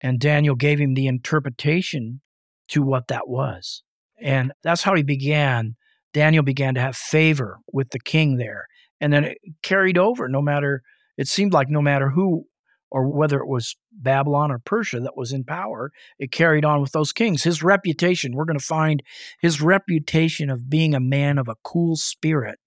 and 0.00 0.18
daniel 0.18 0.54
gave 0.54 0.78
him 0.78 0.94
the 0.94 1.06
interpretation 1.06 2.20
to 2.68 2.82
what 2.82 3.08
that 3.08 3.28
was. 3.28 3.82
And 4.18 4.52
that's 4.62 4.82
how 4.82 4.94
he 4.94 5.02
began. 5.02 5.76
Daniel 6.14 6.44
began 6.44 6.74
to 6.74 6.80
have 6.80 6.96
favor 6.96 7.58
with 7.72 7.90
the 7.90 7.98
king 7.98 8.36
there 8.36 8.68
and 9.00 9.12
then 9.12 9.24
it 9.24 9.38
carried 9.62 9.98
over 9.98 10.28
no 10.28 10.40
matter 10.40 10.82
it 11.18 11.28
seemed 11.28 11.52
like 11.52 11.68
no 11.68 11.82
matter 11.82 12.08
who 12.10 12.46
or 12.94 13.08
whether 13.08 13.40
it 13.40 13.48
was 13.48 13.74
Babylon 13.90 14.52
or 14.52 14.60
Persia 14.60 15.00
that 15.00 15.16
was 15.16 15.32
in 15.32 15.42
power, 15.42 15.90
it 16.16 16.30
carried 16.30 16.64
on 16.64 16.80
with 16.80 16.92
those 16.92 17.12
kings. 17.12 17.42
His 17.42 17.60
reputation, 17.60 18.36
we're 18.36 18.44
going 18.44 18.56
to 18.56 18.64
find 18.64 19.02
his 19.40 19.60
reputation 19.60 20.48
of 20.48 20.70
being 20.70 20.94
a 20.94 21.00
man 21.00 21.36
of 21.36 21.48
a 21.48 21.56
cool 21.64 21.96
spirit 21.96 22.60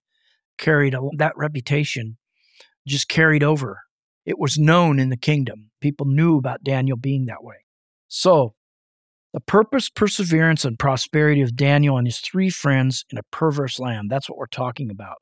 carried 0.58 0.94
that 1.16 1.32
reputation 1.34 2.18
just 2.86 3.08
carried 3.08 3.42
over. 3.42 3.84
It 4.26 4.38
was 4.38 4.58
known 4.58 4.98
in 4.98 5.08
the 5.08 5.16
kingdom. 5.16 5.70
People 5.80 6.04
knew 6.04 6.36
about 6.36 6.62
Daniel 6.62 6.98
being 6.98 7.24
that 7.24 7.42
way. 7.42 7.64
So, 8.08 8.54
the 9.32 9.40
purpose, 9.40 9.88
perseverance, 9.88 10.66
and 10.66 10.78
prosperity 10.78 11.40
of 11.40 11.56
Daniel 11.56 11.96
and 11.96 12.06
his 12.06 12.18
three 12.18 12.50
friends 12.50 13.06
in 13.10 13.16
a 13.16 13.22
perverse 13.30 13.78
land. 13.78 14.10
That's 14.10 14.28
what 14.28 14.36
we're 14.36 14.46
talking 14.46 14.90
about. 14.90 15.16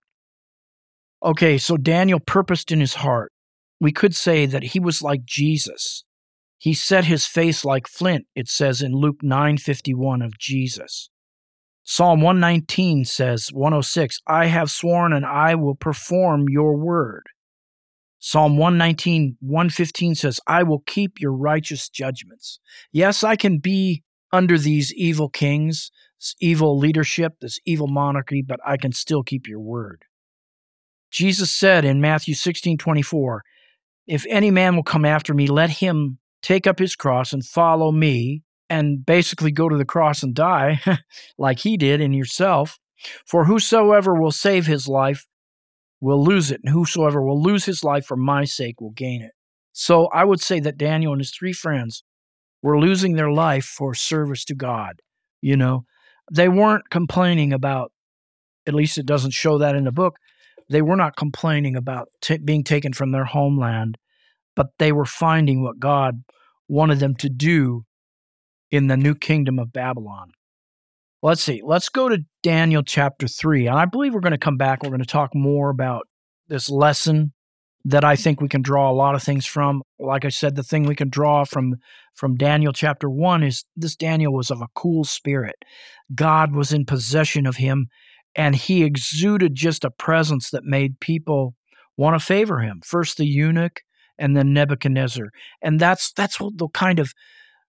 Okay, 1.25 1.59
so 1.59 1.77
Daniel 1.77 2.19
purposed 2.19 2.73
in 2.73 2.81
his 2.81 2.95
heart 2.95 3.33
we 3.81 3.93
could 3.93 4.15
say 4.15 4.47
that 4.47 4.65
he 4.65 4.81
was 4.81 5.03
like 5.03 5.25
Jesus. 5.25 6.05
He 6.59 6.75
set 6.75 7.05
his 7.05 7.27
face 7.27 7.65
like 7.65 7.87
flint, 7.87 8.27
it 8.35 8.49
says 8.49 8.81
in 8.83 8.93
Luke 8.93 9.21
9:51 9.23 10.25
of 10.25 10.39
Jesus. 10.39 11.11
Psalm 11.85 12.21
119 12.21 13.05
says 13.05 13.53
106, 13.53 14.21
I 14.27 14.47
have 14.47 14.73
sworn 14.73 15.13
and 15.13 15.25
I 15.25 15.55
will 15.55 15.77
perform 15.77 16.49
your 16.49 16.77
word. 16.77 17.27
Psalm 18.19 18.57
119, 18.57 19.37
115 19.39 20.17
says, 20.17 20.41
I 20.49 20.65
will 20.65 20.81
keep 20.81 21.21
your 21.21 21.33
righteous 21.33 21.89
judgments. 21.89 22.59
Yes, 22.91 23.23
I 23.23 23.37
can 23.37 23.59
be 23.59 24.03
under 24.33 24.59
these 24.59 24.93
evil 24.95 25.29
kings, 25.29 25.93
this 26.19 26.35
evil 26.41 26.77
leadership, 26.77 27.35
this 27.41 27.61
evil 27.65 27.87
monarchy, 27.87 28.43
but 28.43 28.59
I 28.67 28.79
can 28.79 28.91
still 28.91 29.23
keep 29.23 29.47
your 29.47 29.61
word. 29.61 30.07
Jesus 31.13 31.53
said 31.53 31.85
in 31.85 32.01
Matthew 32.01 32.35
16, 32.35 32.79
24, 32.79 33.45
if 34.07 34.25
any 34.29 34.51
man 34.51 34.77
will 34.77 34.83
come 34.83 35.05
after 35.05 35.35
me, 35.35 35.47
let 35.47 35.71
him 35.71 36.19
take 36.43 36.67
up 36.67 36.79
his 36.79 36.95
cross 36.95 37.33
and 37.33 37.45
follow 37.45 37.91
me 37.91 38.43
and 38.69 39.05
basically 39.05 39.51
go 39.51 39.69
to 39.69 39.77
the 39.77 39.85
cross 39.85 40.23
and 40.23 40.35
die 40.35 40.81
like 41.39 41.61
he 41.61 41.77
did 41.77 42.01
in 42.01 42.13
yourself. 42.13 42.79
For 43.27 43.45
whosoever 43.45 44.15
will 44.15 44.33
save 44.33 44.67
his 44.67 44.89
life 44.89 45.27
will 46.01 46.23
lose 46.23 46.51
it, 46.51 46.61
and 46.65 46.73
whosoever 46.73 47.23
will 47.23 47.41
lose 47.41 47.65
his 47.65 47.83
life 47.83 48.07
for 48.07 48.17
my 48.17 48.45
sake 48.45 48.81
will 48.81 48.91
gain 48.91 49.23
it. 49.23 49.33
So 49.73 50.07
I 50.07 50.25
would 50.25 50.41
say 50.41 50.61
that 50.61 50.79
Daniel 50.79 51.13
and 51.13 51.21
his 51.21 51.31
three 51.31 51.53
friends 51.53 52.03
were 52.63 52.79
losing 52.79 53.15
their 53.15 53.31
life 53.31 53.65
for 53.65 53.95
service 53.95 54.45
to 54.47 54.55
God. 54.55 55.01
You 55.41 55.57
know, 55.57 55.85
they 56.33 56.49
weren't 56.49 56.91
complaining 56.91 57.53
about, 57.53 57.93
at 58.67 58.75
least 58.75 58.99
it 58.99 59.07
doesn't 59.07 59.33
show 59.33 59.59
that 59.59 59.77
in 59.77 59.85
the 59.85 59.93
book, 59.93 60.17
they 60.69 60.83
were 60.83 60.97
not 60.97 61.17
complaining 61.17 61.77
about 61.77 62.09
t- 62.21 62.39
being 62.39 62.65
taken 62.65 62.93
from 62.93 63.13
their 63.13 63.25
homeland, 63.25 63.99
but 64.55 64.69
they 64.79 64.93
were 64.93 65.05
finding 65.05 65.63
what 65.63 65.79
God 65.79 66.23
wanted 66.69 66.99
them 66.99 67.15
to 67.17 67.29
do 67.29 67.85
in 68.71 68.89
the 68.89 68.97
new 68.97 69.15
kingdom 69.15 69.59
of 69.59 69.73
Babylon. 69.73 70.33
Let's 71.23 71.43
see. 71.43 71.63
Let's 71.65 71.89
go 71.89 72.09
to 72.09 72.25
Daniel 72.43 72.83
chapter 72.83 73.27
3. 73.27 73.69
And 73.69 73.79
I 73.79 73.85
believe 73.85 74.15
we're 74.15 74.21
going 74.21 74.33
to 74.33 74.39
come 74.39 74.57
back. 74.57 74.83
We're 74.83 74.91
going 74.91 75.01
to 75.01 75.07
talk 75.07 75.35
more 75.35 75.71
about 75.71 76.07
this 76.49 76.69
lesson 76.69 77.33
that 77.85 78.05
I 78.05 78.17
think 78.17 78.41
we 78.41 78.49
can 78.49 78.63
draw 78.63 78.91
a 78.91 78.93
lot 78.93 79.15
of 79.15 79.23
things 79.23 79.47
from. 79.47 79.83
Like 79.99 80.25
I 80.25 80.29
said, 80.29 80.57
the 80.57 80.63
thing 80.63 80.85
we 80.85 80.97
can 80.97 81.09
draw 81.09 81.45
from 81.45 81.77
from 82.15 82.37
Daniel 82.37 82.73
chapter 82.73 83.09
1 83.09 83.43
is 83.43 83.65
this 83.77 83.95
Daniel 83.95 84.33
was 84.33 84.51
of 84.51 84.61
a 84.61 84.69
cool 84.75 85.05
spirit. 85.05 85.57
God 86.15 86.55
was 86.55 86.73
in 86.73 86.85
possession 86.85 87.47
of 87.47 87.57
him 87.57 87.89
and 88.37 88.55
he 88.55 88.85
exuded 88.85 89.55
just 89.55 89.85
a 89.85 89.91
presence 89.91 90.51
that 90.51 90.63
made 90.63 91.01
people 91.01 91.55
want 91.97 92.19
to 92.19 92.25
favor 92.25 92.61
him. 92.61 92.83
First, 92.85 93.17
the 93.17 93.27
eunuch, 93.27 93.81
and 94.19 94.37
then 94.37 94.53
Nebuchadnezzar. 94.53 95.31
And 95.63 95.81
that's 95.81 96.13
that's 96.13 96.39
what 96.39 96.59
the 96.59 96.69
kind 96.69 96.99
of 96.99 97.13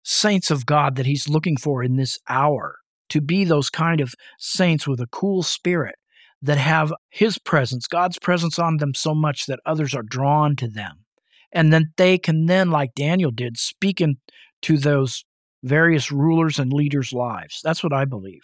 saints 0.03 0.49
of 0.49 0.65
God 0.65 0.95
that 0.95 1.05
he's 1.05 1.29
looking 1.29 1.57
for 1.57 1.83
in 1.83 1.97
this 1.97 2.19
hour 2.29 2.77
to 3.09 3.21
be 3.21 3.43
those 3.43 3.69
kind 3.69 4.01
of 4.01 4.15
saints 4.39 4.87
with 4.87 4.99
a 4.99 5.07
cool 5.07 5.43
spirit 5.43 5.95
that 6.41 6.57
have 6.57 6.91
his 7.09 7.37
presence, 7.37 7.87
God's 7.87 8.19
presence 8.19 8.59
on 8.59 8.77
them 8.77 8.93
so 8.93 9.13
much 9.13 9.45
that 9.45 9.59
others 9.65 9.93
are 9.93 10.03
drawn 10.03 10.55
to 10.57 10.67
them. 10.67 11.05
And 11.51 11.71
then 11.71 11.93
they 11.95 12.17
can 12.17 12.47
then, 12.47 12.69
like 12.69 12.95
Daniel 12.95 13.31
did, 13.31 13.57
speak 13.57 14.01
into 14.01 14.77
those 14.77 15.23
various 15.61 16.11
rulers 16.11 16.59
and 16.59 16.73
leaders' 16.73 17.13
lives. 17.13 17.61
That's 17.63 17.83
what 17.83 17.93
I 17.93 18.05
believe. 18.05 18.41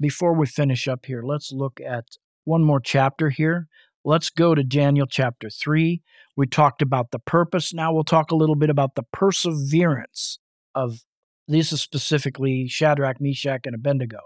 Before 0.00 0.34
we 0.34 0.46
finish 0.46 0.88
up 0.88 1.06
here, 1.06 1.22
let's 1.22 1.52
look 1.52 1.80
at 1.80 2.04
one 2.44 2.62
more 2.62 2.80
chapter 2.80 3.30
here. 3.30 3.68
Let's 4.04 4.28
go 4.28 4.54
to 4.54 4.62
Daniel 4.64 5.06
chapter 5.06 5.48
3. 5.48 6.02
We 6.36 6.46
talked 6.46 6.82
about 6.82 7.10
the 7.10 7.18
purpose. 7.18 7.72
Now 7.72 7.92
we'll 7.92 8.04
talk 8.04 8.30
a 8.30 8.36
little 8.36 8.56
bit 8.56 8.70
about 8.70 8.96
the 8.96 9.04
perseverance 9.12 10.38
of 10.74 11.04
this 11.46 11.72
is 11.72 11.82
specifically 11.82 12.66
Shadrach, 12.68 13.20
Meshach, 13.20 13.62
and 13.66 13.74
Abednego. 13.74 14.18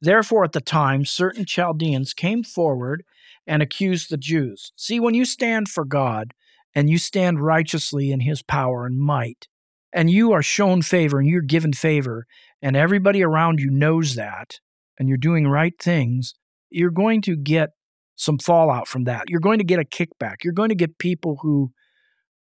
Therefore, 0.00 0.44
at 0.44 0.52
the 0.52 0.60
time, 0.60 1.04
certain 1.04 1.44
Chaldeans 1.44 2.14
came 2.14 2.42
forward 2.42 3.04
and 3.46 3.62
accused 3.62 4.10
the 4.10 4.16
Jews. 4.16 4.72
See, 4.74 4.98
when 4.98 5.14
you 5.14 5.24
stand 5.24 5.68
for 5.68 5.84
God 5.84 6.32
and 6.74 6.90
you 6.90 6.98
stand 6.98 7.44
righteously 7.44 8.10
in 8.10 8.20
his 8.20 8.42
power 8.42 8.86
and 8.86 8.98
might, 8.98 9.48
and 9.92 10.10
you 10.10 10.32
are 10.32 10.42
shown 10.42 10.82
favor 10.82 11.20
and 11.20 11.28
you're 11.28 11.42
given 11.42 11.72
favor, 11.72 12.26
and 12.60 12.74
everybody 12.74 13.22
around 13.22 13.60
you 13.60 13.70
knows 13.70 14.14
that, 14.14 14.58
and 14.98 15.08
you're 15.08 15.18
doing 15.18 15.46
right 15.46 15.74
things, 15.80 16.34
you're 16.70 16.90
going 16.90 17.22
to 17.22 17.36
get 17.36 17.70
some 18.16 18.38
fallout 18.38 18.88
from 18.88 19.04
that. 19.04 19.24
You're 19.28 19.40
going 19.40 19.58
to 19.58 19.64
get 19.64 19.78
a 19.78 19.84
kickback. 19.84 20.36
You're 20.42 20.52
going 20.52 20.70
to 20.70 20.74
get 20.74 20.98
people 20.98 21.38
who 21.42 21.70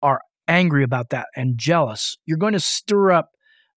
are 0.02 0.22
angry 0.48 0.84
about 0.84 1.10
that 1.10 1.28
and 1.36 1.58
jealous. 1.58 2.18
You're 2.26 2.38
going 2.38 2.54
to 2.54 2.60
stir 2.60 3.12
up 3.12 3.30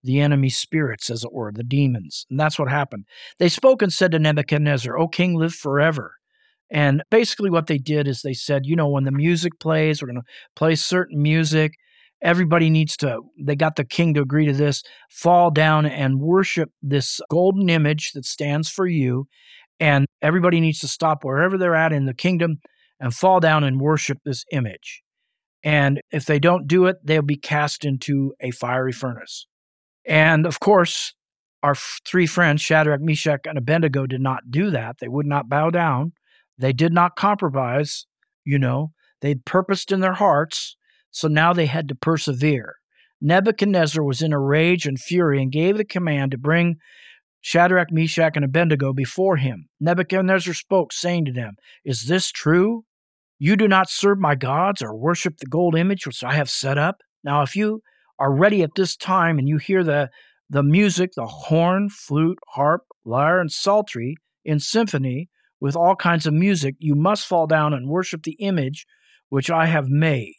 the 0.03 0.19
enemy 0.19 0.49
spirits, 0.49 1.09
as 1.09 1.23
it 1.23 1.33
were, 1.33 1.51
the 1.51 1.63
demons. 1.63 2.25
And 2.29 2.39
that's 2.39 2.57
what 2.57 2.69
happened. 2.69 3.05
They 3.37 3.49
spoke 3.49 3.81
and 3.81 3.91
said 3.91 4.11
to 4.11 4.19
Nebuchadnezzar, 4.19 4.97
O 4.97 5.07
king, 5.07 5.35
live 5.35 5.53
forever. 5.53 6.13
And 6.71 7.03
basically, 7.09 7.49
what 7.49 7.67
they 7.67 7.79
did 7.79 8.07
is 8.07 8.21
they 8.21 8.33
said, 8.33 8.61
you 8.65 8.75
know, 8.75 8.87
when 8.87 9.03
the 9.03 9.11
music 9.11 9.59
plays, 9.59 10.01
we're 10.01 10.07
going 10.07 10.21
to 10.21 10.27
play 10.55 10.75
certain 10.75 11.21
music. 11.21 11.73
Everybody 12.21 12.69
needs 12.69 12.97
to, 12.97 13.21
they 13.39 13.55
got 13.55 13.75
the 13.75 13.85
king 13.85 14.13
to 14.13 14.21
agree 14.21 14.45
to 14.45 14.53
this, 14.53 14.83
fall 15.09 15.51
down 15.51 15.85
and 15.85 16.19
worship 16.19 16.69
this 16.81 17.21
golden 17.29 17.69
image 17.69 18.11
that 18.11 18.25
stands 18.25 18.69
for 18.69 18.85
you. 18.85 19.27
And 19.79 20.05
everybody 20.21 20.59
needs 20.59 20.79
to 20.79 20.87
stop 20.87 21.23
wherever 21.23 21.57
they're 21.57 21.75
at 21.75 21.93
in 21.93 22.05
the 22.05 22.13
kingdom 22.13 22.57
and 22.99 23.13
fall 23.13 23.39
down 23.39 23.63
and 23.63 23.79
worship 23.79 24.17
this 24.25 24.43
image. 24.51 25.01
And 25.63 26.01
if 26.11 26.25
they 26.25 26.39
don't 26.39 26.67
do 26.67 26.85
it, 26.85 26.97
they'll 27.03 27.21
be 27.21 27.37
cast 27.37 27.85
into 27.85 28.33
a 28.41 28.51
fiery 28.51 28.91
furnace. 28.91 29.47
And 30.05 30.45
of 30.45 30.59
course, 30.59 31.13
our 31.63 31.75
three 32.05 32.25
friends, 32.25 32.61
Shadrach, 32.61 33.01
Meshach, 33.01 33.41
and 33.45 33.57
Abednego, 33.57 34.05
did 34.05 34.21
not 34.21 34.49
do 34.49 34.71
that. 34.71 34.97
They 34.99 35.07
would 35.07 35.25
not 35.25 35.49
bow 35.49 35.69
down. 35.69 36.13
They 36.57 36.73
did 36.73 36.93
not 36.93 37.15
compromise. 37.15 38.05
You 38.45 38.59
know, 38.59 38.91
they'd 39.21 39.45
purposed 39.45 39.91
in 39.91 39.99
their 39.99 40.13
hearts. 40.13 40.77
So 41.11 41.27
now 41.27 41.53
they 41.53 41.65
had 41.65 41.87
to 41.89 41.95
persevere. 41.95 42.75
Nebuchadnezzar 43.21 44.03
was 44.03 44.21
in 44.21 44.31
a 44.31 44.39
rage 44.39 44.85
and 44.85 44.99
fury 44.99 45.41
and 45.41 45.51
gave 45.51 45.77
the 45.77 45.85
command 45.85 46.31
to 46.31 46.37
bring 46.37 46.77
Shadrach, 47.41 47.91
Meshach, 47.91 48.35
and 48.35 48.45
Abednego 48.45 48.93
before 48.93 49.37
him. 49.37 49.67
Nebuchadnezzar 49.79 50.53
spoke, 50.53 50.93
saying 50.93 51.25
to 51.25 51.31
them, 51.31 51.55
Is 51.83 52.05
this 52.07 52.31
true? 52.31 52.83
You 53.37 53.55
do 53.55 53.67
not 53.67 53.89
serve 53.89 54.19
my 54.19 54.35
gods 54.35 54.81
or 54.81 54.95
worship 54.95 55.37
the 55.37 55.45
gold 55.45 55.75
image 55.75 56.05
which 56.05 56.23
I 56.23 56.33
have 56.33 56.49
set 56.49 56.77
up? 56.77 56.97
Now, 57.23 57.41
if 57.41 57.55
you 57.55 57.81
are 58.19 58.33
ready 58.33 58.61
at 58.63 58.75
this 58.75 58.97
time 58.97 59.39
and 59.39 59.47
you 59.47 59.57
hear 59.57 59.83
the, 59.83 60.09
the 60.49 60.63
music, 60.63 61.11
the 61.15 61.25
horn, 61.25 61.89
flute, 61.89 62.39
harp, 62.49 62.81
lyre, 63.05 63.39
and 63.39 63.51
psaltery 63.51 64.15
in 64.43 64.59
symphony 64.59 65.29
with 65.61 65.75
all 65.75 65.95
kinds 65.95 66.25
of 66.25 66.33
music, 66.33 66.75
you 66.79 66.95
must 66.95 67.25
fall 67.25 67.47
down 67.47 67.73
and 67.73 67.89
worship 67.89 68.23
the 68.23 68.37
image 68.39 68.85
which 69.29 69.49
I 69.49 69.67
have 69.67 69.87
made. 69.87 70.33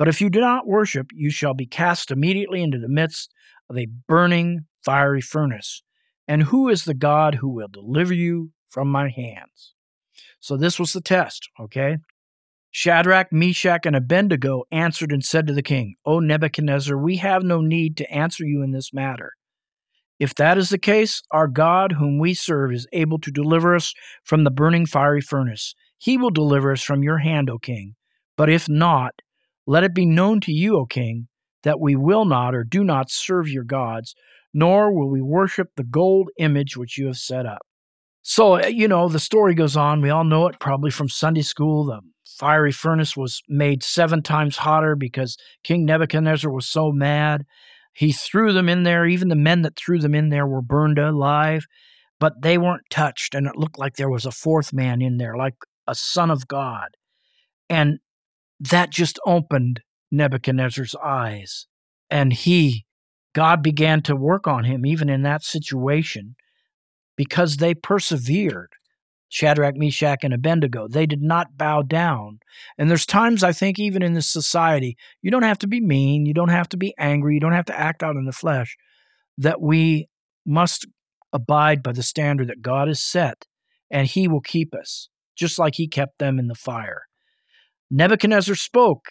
But 0.00 0.08
if 0.08 0.22
you 0.22 0.30
do 0.30 0.40
not 0.40 0.66
worship, 0.66 1.08
you 1.12 1.28
shall 1.28 1.52
be 1.52 1.66
cast 1.66 2.10
immediately 2.10 2.62
into 2.62 2.78
the 2.78 2.88
midst 2.88 3.34
of 3.68 3.76
a 3.76 3.86
burning 4.08 4.60
fiery 4.82 5.20
furnace. 5.20 5.82
And 6.26 6.44
who 6.44 6.70
is 6.70 6.86
the 6.86 6.94
God 6.94 7.34
who 7.34 7.50
will 7.50 7.68
deliver 7.68 8.14
you 8.14 8.52
from 8.70 8.88
my 8.88 9.10
hands? 9.10 9.74
So 10.40 10.56
this 10.56 10.78
was 10.78 10.94
the 10.94 11.02
test, 11.02 11.50
okay? 11.60 11.98
Shadrach, 12.70 13.30
Meshach, 13.30 13.84
and 13.84 13.94
Abednego 13.94 14.62
answered 14.72 15.12
and 15.12 15.22
said 15.22 15.46
to 15.48 15.52
the 15.52 15.62
king, 15.62 15.96
O 16.06 16.18
Nebuchadnezzar, 16.18 16.96
we 16.96 17.18
have 17.18 17.42
no 17.42 17.60
need 17.60 17.98
to 17.98 18.10
answer 18.10 18.46
you 18.46 18.62
in 18.62 18.70
this 18.70 18.94
matter. 18.94 19.32
If 20.18 20.34
that 20.36 20.56
is 20.56 20.70
the 20.70 20.78
case, 20.78 21.20
our 21.30 21.46
God, 21.46 21.92
whom 21.92 22.18
we 22.18 22.32
serve, 22.32 22.72
is 22.72 22.88
able 22.94 23.18
to 23.18 23.30
deliver 23.30 23.74
us 23.74 23.92
from 24.24 24.44
the 24.44 24.50
burning 24.50 24.86
fiery 24.86 25.20
furnace. 25.20 25.74
He 25.98 26.16
will 26.16 26.30
deliver 26.30 26.72
us 26.72 26.82
from 26.82 27.02
your 27.02 27.18
hand, 27.18 27.50
O 27.50 27.58
king. 27.58 27.96
But 28.38 28.48
if 28.48 28.66
not, 28.66 29.16
let 29.70 29.84
it 29.84 29.94
be 29.94 30.04
known 30.04 30.40
to 30.40 30.52
you, 30.52 30.76
O 30.76 30.84
king, 30.84 31.28
that 31.62 31.78
we 31.78 31.94
will 31.94 32.24
not 32.24 32.56
or 32.56 32.64
do 32.64 32.82
not 32.82 33.08
serve 33.08 33.48
your 33.48 33.62
gods, 33.62 34.16
nor 34.52 34.92
will 34.92 35.08
we 35.08 35.22
worship 35.22 35.68
the 35.76 35.84
gold 35.84 36.28
image 36.40 36.76
which 36.76 36.98
you 36.98 37.06
have 37.06 37.18
set 37.18 37.46
up. 37.46 37.60
So, 38.20 38.56
uh, 38.56 38.66
you 38.66 38.88
know, 38.88 39.08
the 39.08 39.20
story 39.20 39.54
goes 39.54 39.76
on. 39.76 40.02
We 40.02 40.10
all 40.10 40.24
know 40.24 40.48
it 40.48 40.58
probably 40.58 40.90
from 40.90 41.08
Sunday 41.08 41.42
school. 41.42 41.84
The 41.84 42.00
fiery 42.26 42.72
furnace 42.72 43.16
was 43.16 43.42
made 43.48 43.84
seven 43.84 44.24
times 44.24 44.56
hotter 44.56 44.96
because 44.96 45.36
King 45.62 45.84
Nebuchadnezzar 45.84 46.50
was 46.50 46.66
so 46.66 46.90
mad. 46.90 47.46
He 47.94 48.10
threw 48.10 48.52
them 48.52 48.68
in 48.68 48.82
there. 48.82 49.06
Even 49.06 49.28
the 49.28 49.36
men 49.36 49.62
that 49.62 49.76
threw 49.76 50.00
them 50.00 50.16
in 50.16 50.30
there 50.30 50.48
were 50.48 50.62
burned 50.62 50.98
alive, 50.98 51.64
but 52.18 52.42
they 52.42 52.58
weren't 52.58 52.90
touched. 52.90 53.36
And 53.36 53.46
it 53.46 53.56
looked 53.56 53.78
like 53.78 53.94
there 53.94 54.10
was 54.10 54.26
a 54.26 54.32
fourth 54.32 54.72
man 54.72 55.00
in 55.00 55.18
there, 55.18 55.36
like 55.36 55.54
a 55.86 55.94
son 55.94 56.28
of 56.28 56.48
God. 56.48 56.88
And 57.68 58.00
that 58.60 58.90
just 58.90 59.18
opened 59.26 59.80
Nebuchadnezzar's 60.10 60.94
eyes. 61.02 61.66
And 62.10 62.32
he, 62.32 62.84
God 63.34 63.62
began 63.62 64.02
to 64.02 64.14
work 64.14 64.46
on 64.46 64.64
him 64.64 64.84
even 64.84 65.08
in 65.08 65.22
that 65.22 65.42
situation 65.42 66.36
because 67.16 67.56
they 67.56 67.74
persevered. 67.74 68.70
Shadrach, 69.32 69.76
Meshach, 69.76 70.24
and 70.24 70.34
Abednego. 70.34 70.88
They 70.88 71.06
did 71.06 71.22
not 71.22 71.56
bow 71.56 71.82
down. 71.82 72.40
And 72.76 72.90
there's 72.90 73.06
times, 73.06 73.44
I 73.44 73.52
think, 73.52 73.78
even 73.78 74.02
in 74.02 74.14
this 74.14 74.28
society, 74.28 74.96
you 75.22 75.30
don't 75.30 75.44
have 75.44 75.58
to 75.58 75.68
be 75.68 75.80
mean, 75.80 76.26
you 76.26 76.34
don't 76.34 76.48
have 76.48 76.68
to 76.70 76.76
be 76.76 76.92
angry, 76.98 77.34
you 77.34 77.40
don't 77.40 77.52
have 77.52 77.66
to 77.66 77.78
act 77.78 78.02
out 78.02 78.16
in 78.16 78.24
the 78.24 78.32
flesh, 78.32 78.76
that 79.38 79.60
we 79.60 80.08
must 80.44 80.84
abide 81.32 81.80
by 81.80 81.92
the 81.92 82.02
standard 82.02 82.48
that 82.48 82.60
God 82.60 82.88
has 82.88 83.00
set, 83.00 83.46
and 83.88 84.08
He 84.08 84.26
will 84.26 84.40
keep 84.40 84.74
us, 84.74 85.08
just 85.36 85.60
like 85.60 85.76
He 85.76 85.86
kept 85.86 86.18
them 86.18 86.40
in 86.40 86.48
the 86.48 86.56
fire. 86.56 87.02
Nebuchadnezzar 87.90 88.54
spoke, 88.54 89.06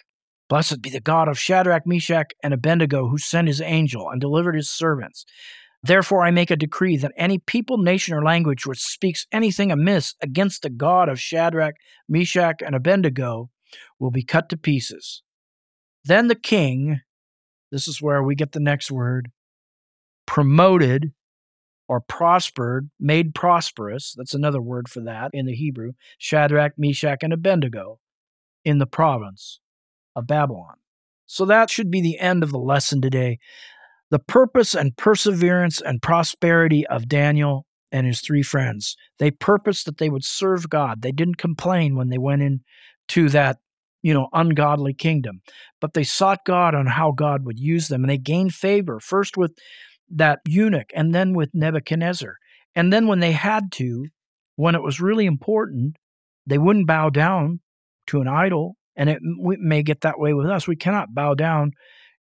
Blessed 0.48 0.82
be 0.82 0.90
the 0.90 1.00
God 1.00 1.28
of 1.28 1.38
Shadrach, 1.38 1.86
Meshach, 1.86 2.32
and 2.42 2.52
Abednego, 2.52 3.08
who 3.08 3.18
sent 3.18 3.46
his 3.46 3.60
angel 3.60 4.10
and 4.10 4.20
delivered 4.20 4.56
his 4.56 4.68
servants. 4.68 5.24
Therefore, 5.82 6.26
I 6.26 6.32
make 6.32 6.50
a 6.50 6.56
decree 6.56 6.96
that 6.96 7.12
any 7.16 7.38
people, 7.38 7.78
nation, 7.78 8.14
or 8.14 8.24
language 8.24 8.66
which 8.66 8.80
speaks 8.80 9.26
anything 9.30 9.70
amiss 9.70 10.14
against 10.20 10.62
the 10.62 10.70
God 10.70 11.08
of 11.08 11.20
Shadrach, 11.20 11.76
Meshach, 12.08 12.56
and 12.66 12.74
Abednego 12.74 13.50
will 14.00 14.10
be 14.10 14.24
cut 14.24 14.48
to 14.48 14.56
pieces. 14.56 15.22
Then 16.04 16.26
the 16.26 16.34
king, 16.34 17.00
this 17.70 17.86
is 17.86 18.02
where 18.02 18.22
we 18.22 18.34
get 18.34 18.50
the 18.52 18.60
next 18.60 18.90
word, 18.90 19.30
promoted 20.26 21.12
or 21.88 22.00
prospered, 22.00 22.90
made 22.98 23.34
prosperous, 23.34 24.14
that's 24.16 24.34
another 24.34 24.60
word 24.60 24.88
for 24.88 25.00
that 25.02 25.30
in 25.32 25.46
the 25.46 25.54
Hebrew, 25.54 25.92
Shadrach, 26.18 26.72
Meshach, 26.76 27.22
and 27.22 27.32
Abednego 27.32 28.00
in 28.64 28.78
the 28.78 28.86
province 28.86 29.60
of 30.16 30.26
Babylon. 30.26 30.74
So 31.26 31.44
that 31.44 31.70
should 31.70 31.90
be 31.90 32.00
the 32.00 32.18
end 32.18 32.42
of 32.42 32.50
the 32.50 32.58
lesson 32.58 33.00
today 33.00 33.38
the 34.10 34.18
purpose 34.18 34.74
and 34.74 34.96
perseverance 34.96 35.80
and 35.80 36.02
prosperity 36.02 36.86
of 36.88 37.08
Daniel 37.08 37.64
and 37.92 38.06
his 38.06 38.20
three 38.20 38.42
friends. 38.42 38.96
They 39.18 39.30
purposed 39.30 39.86
that 39.86 39.98
they 39.98 40.10
would 40.10 40.24
serve 40.24 40.68
God. 40.68 41.02
They 41.02 41.12
didn't 41.12 41.38
complain 41.38 41.96
when 41.96 42.08
they 42.08 42.18
went 42.18 42.42
into 42.42 43.28
that, 43.30 43.58
you 44.02 44.12
know, 44.12 44.28
ungodly 44.32 44.94
kingdom, 44.94 45.42
but 45.80 45.94
they 45.94 46.04
sought 46.04 46.44
God 46.44 46.74
on 46.74 46.86
how 46.86 47.12
God 47.12 47.44
would 47.44 47.58
use 47.58 47.88
them. 47.88 48.02
And 48.02 48.10
they 48.10 48.18
gained 48.18 48.54
favor 48.54 49.00
first 49.00 49.36
with 49.36 49.56
that 50.10 50.40
eunuch 50.46 50.90
and 50.94 51.14
then 51.14 51.34
with 51.34 51.50
Nebuchadnezzar. 51.54 52.36
And 52.74 52.92
then 52.92 53.06
when 53.06 53.20
they 53.20 53.32
had 53.32 53.72
to, 53.72 54.06
when 54.56 54.74
it 54.74 54.82
was 54.82 55.00
really 55.00 55.26
important, 55.26 55.96
they 56.46 56.58
wouldn't 56.58 56.86
bow 56.86 57.10
down 57.10 57.60
to 58.10 58.20
an 58.20 58.28
idol. 58.28 58.76
And 58.96 59.08
it 59.08 59.20
may 59.22 59.82
get 59.82 60.02
that 60.02 60.18
way 60.18 60.34
with 60.34 60.46
us. 60.46 60.68
We 60.68 60.76
cannot 60.76 61.14
bow 61.14 61.34
down 61.34 61.72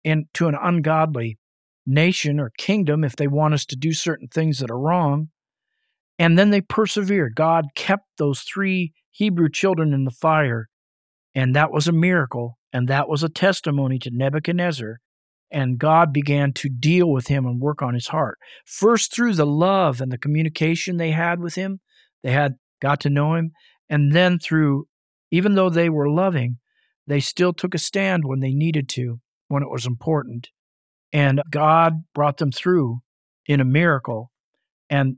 in, 0.03 0.25
to 0.33 0.47
an 0.47 0.55
ungodly 0.59 1.37
nation 1.85 2.39
or 2.39 2.51
kingdom 2.57 3.03
if 3.03 3.15
they 3.15 3.27
want 3.27 3.53
us 3.53 3.65
to 3.65 3.75
do 3.75 3.93
certain 3.93 4.27
things 4.27 4.59
that 4.59 4.71
are 4.71 4.79
wrong. 4.79 5.27
And 6.17 6.37
then 6.37 6.49
they 6.49 6.61
persevered. 6.61 7.35
God 7.35 7.65
kept 7.75 8.05
those 8.17 8.41
three 8.41 8.93
Hebrew 9.11 9.49
children 9.49 9.93
in 9.93 10.05
the 10.05 10.11
fire. 10.11 10.69
And 11.35 11.55
that 11.55 11.71
was 11.71 11.87
a 11.87 11.91
miracle. 11.91 12.57
And 12.71 12.87
that 12.87 13.09
was 13.09 13.23
a 13.23 13.29
testimony 13.29 13.99
to 13.99 14.09
Nebuchadnezzar. 14.11 14.99
And 15.51 15.77
God 15.77 16.11
began 16.11 16.53
to 16.53 16.69
deal 16.69 17.11
with 17.11 17.27
him 17.27 17.45
and 17.45 17.61
work 17.61 17.81
on 17.81 17.93
his 17.93 18.07
heart. 18.07 18.39
First, 18.65 19.13
through 19.13 19.33
the 19.33 19.45
love 19.45 20.01
and 20.01 20.11
the 20.11 20.17
communication 20.17 20.97
they 20.97 21.11
had 21.11 21.39
with 21.39 21.55
him, 21.55 21.81
they 22.23 22.31
had 22.31 22.53
got 22.81 22.99
to 23.01 23.09
know 23.09 23.35
him. 23.35 23.51
And 23.89 24.13
then 24.13 24.39
through, 24.39 24.87
even 25.33 25.55
though 25.55 25.69
they 25.71 25.89
were 25.89 26.07
loving, 26.07 26.59
they 27.07 27.19
still 27.19 27.53
took 27.53 27.73
a 27.73 27.79
stand 27.79 28.23
when 28.23 28.39
they 28.39 28.53
needed 28.53 28.87
to, 28.87 29.19
when 29.47 29.63
it 29.63 29.69
was 29.69 29.87
important. 29.87 30.49
And 31.11 31.41
God 31.49 32.03
brought 32.13 32.37
them 32.37 32.51
through 32.51 33.01
in 33.47 33.59
a 33.59 33.65
miracle 33.65 34.31
and 34.91 35.17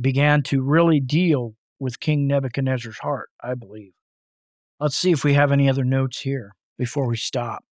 began 0.00 0.42
to 0.42 0.64
really 0.64 0.98
deal 0.98 1.54
with 1.78 2.00
King 2.00 2.26
Nebuchadnezzar's 2.26 2.98
heart, 2.98 3.30
I 3.40 3.54
believe. 3.54 3.92
Let's 4.80 4.96
see 4.96 5.12
if 5.12 5.22
we 5.22 5.34
have 5.34 5.52
any 5.52 5.68
other 5.68 5.84
notes 5.84 6.22
here 6.22 6.56
before 6.76 7.06
we 7.06 7.16
stop. 7.16 7.64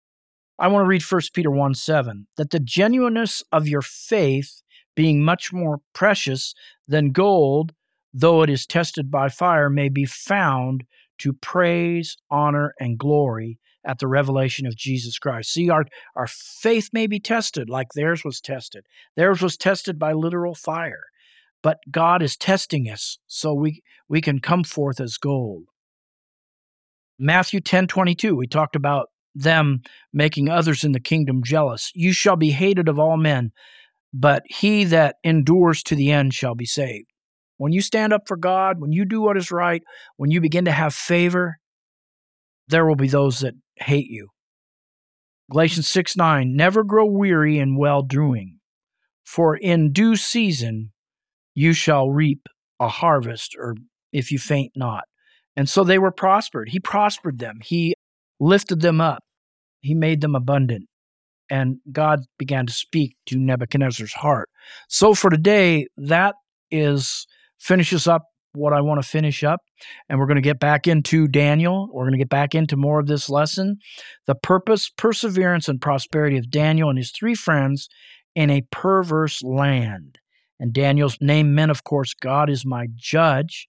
I 0.59 0.69
want 0.69 0.85
to 0.85 0.89
read 0.89 1.03
1 1.03 1.21
Peter 1.33 1.51
1 1.51 1.75
7 1.75 2.27
that 2.37 2.51
the 2.51 2.61
genuineness 2.61 3.43
of 3.51 3.67
your 3.67 3.81
faith, 3.81 4.61
being 4.95 5.25
much 5.25 5.55
more 5.55 5.81
precious 5.95 6.55
than 6.87 7.13
gold, 7.13 7.73
though 8.13 8.43
it 8.43 8.51
is 8.51 8.67
tested 8.67 9.11
by 9.11 9.31
fire, 9.31 9.71
may 9.71 9.89
be 9.89 10.05
found 10.05 10.85
to 11.19 11.33
praise, 11.33 12.17
honor, 12.31 12.75
and 12.79 12.99
glory 12.99 13.59
at 13.85 13.99
the 13.99 14.07
revelation 14.07 14.67
of 14.67 14.77
Jesus 14.77 15.19
Christ. 15.19 15.53
See, 15.53 15.69
our, 15.69 15.85
our 16.15 16.27
faith 16.29 16.91
may 16.93 17.07
be 17.07 17.21
tested 17.21 17.69
like 17.69 17.89
theirs 17.95 18.25
was 18.25 18.41
tested. 18.41 18.87
Theirs 19.17 19.43
was 19.43 19.57
tested 19.57 19.99
by 19.99 20.13
literal 20.13 20.55
fire, 20.55 21.05
but 21.63 21.79
God 21.91 22.23
is 22.23 22.37
testing 22.37 22.89
us 22.89 23.19
so 23.27 23.53
we, 23.53 23.83
we 24.09 24.21
can 24.21 24.41
come 24.41 24.65
forth 24.65 25.01
as 25.01 25.17
gold. 25.17 25.65
Matthew 27.19 27.61
10 27.61 27.87
22, 27.87 28.35
we 28.35 28.47
talked 28.47 28.77
about 28.77 29.09
them 29.35 29.83
making 30.13 30.49
others 30.49 30.85
in 30.85 30.93
the 30.93 31.01
kingdom 31.01 31.43
jealous. 31.45 31.91
You 31.95 32.13
shall 32.13 32.37
be 32.37 32.51
hated 32.51 32.89
of 32.89 32.99
all 32.99 33.17
men, 33.17 33.53
but 34.13 34.43
he 34.49 34.85
that 34.85 35.17
endures 35.25 35.83
to 35.85 35.95
the 35.95 36.11
end 36.11 36.35
shall 36.35 36.55
be 36.55 36.67
saved. 36.67 37.12
When 37.63 37.71
you 37.73 37.81
stand 37.81 38.13
up 38.13 38.23
for 38.27 38.37
God, 38.37 38.81
when 38.81 38.91
you 38.91 39.05
do 39.05 39.21
what 39.21 39.37
is 39.37 39.53
right, 39.53 39.85
when 40.17 40.33
you 40.33 40.41
begin 40.41 40.65
to 40.65 40.73
have 40.73 40.93
favor, 40.93 41.59
there 42.67 42.85
will 42.85 42.97
be 42.97 43.07
those 43.07 43.39
that 43.39 43.55
hate 43.77 44.09
you. 44.09 44.31
Galatians 45.49 45.87
6 45.87 46.17
9, 46.17 46.57
never 46.57 46.83
grow 46.83 47.07
weary 47.07 47.61
in 47.61 47.79
well 47.79 48.03
doing, 48.03 48.59
for 49.23 49.57
in 49.57 49.93
due 49.93 50.17
season 50.17 50.91
you 51.55 51.73
shall 51.73 52.11
reap 52.11 52.49
a 52.81 52.89
harvest, 52.89 53.55
or 53.57 53.77
if 54.13 54.33
you 54.33 54.41
faint 54.41 54.73
not. 54.75 55.05
And 55.55 55.69
so 55.69 55.85
they 55.85 56.01
were 56.01 56.11
prospered. 56.11 56.71
He 56.71 56.81
prospered 56.81 57.39
them, 57.39 57.59
He 57.63 57.95
lifted 58.41 58.81
them 58.81 59.01
up, 59.01 59.23
He 59.83 59.95
made 59.95 60.21
them 60.21 60.35
abundant. 60.35 60.89
And 61.49 61.77
God 61.93 62.25
began 62.41 62.67
to 62.67 62.73
speak 62.73 63.15
to 63.27 63.39
Nebuchadnezzar's 63.39 64.15
heart. 64.15 64.49
So 64.89 65.15
for 65.15 65.31
today, 65.31 65.87
that 65.97 66.35
is 66.69 67.25
finishes 67.63 68.07
up 68.07 68.27
what 68.55 68.73
I 68.73 68.81
want 68.81 69.03
to 69.03 69.09
finish 69.09 69.43
up. 69.43 69.61
And 70.09 70.19
we're 70.19 70.27
going 70.27 70.37
to 70.37 70.43
get 70.43 70.61
back 70.61 70.87
into 70.87 71.27
Daniel. 71.29 71.89
We're 71.93 72.05
going 72.05 72.13
to 72.13 72.19
get 72.19 72.29
back 72.29 72.55
into 72.55 72.77
more 72.77 73.01
of 73.01 73.07
this 73.07 73.31
lesson 73.31 73.79
the 74.27 74.35
purpose, 74.35 74.91
perseverance, 74.91 75.69
and 75.69 75.81
prosperity 75.81 76.37
of 76.37 76.51
Daniel 76.51 76.91
and 76.91 76.99
his 76.99 77.13
three 77.13 77.35
friends 77.35 77.89
in 78.35 78.51
a 78.51 78.63
perverse 78.71 79.43
land. 79.43 80.19
And 80.61 80.73
Daniel's 80.73 81.19
name 81.21 81.55
meant, 81.55 81.71
of 81.71 81.85
course, 81.85 82.15
God 82.15 82.51
is 82.51 82.65
my 82.65 82.87
judge. 82.95 83.69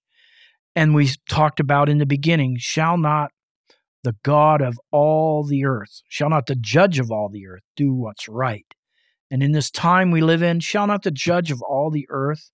And 0.76 0.94
we 0.94 1.10
talked 1.28 1.60
about 1.60 1.88
in 1.88 1.98
the 1.98 2.06
beginning, 2.06 2.56
shall 2.58 2.98
not 2.98 3.30
the 4.02 4.16
God 4.22 4.60
of 4.60 4.78
all 4.90 5.44
the 5.44 5.64
earth, 5.64 6.02
shall 6.08 6.28
not 6.28 6.46
the 6.46 6.56
judge 6.56 6.98
of 6.98 7.10
all 7.10 7.30
the 7.30 7.46
earth 7.46 7.62
do 7.76 7.94
what's 7.94 8.28
right? 8.28 8.66
And 9.30 9.42
in 9.42 9.52
this 9.52 9.70
time 9.70 10.10
we 10.10 10.20
live 10.20 10.42
in, 10.42 10.60
shall 10.60 10.86
not 10.86 11.02
the 11.02 11.10
judge 11.10 11.50
of 11.50 11.62
all 11.62 11.90
the 11.90 12.06
earth 12.10 12.50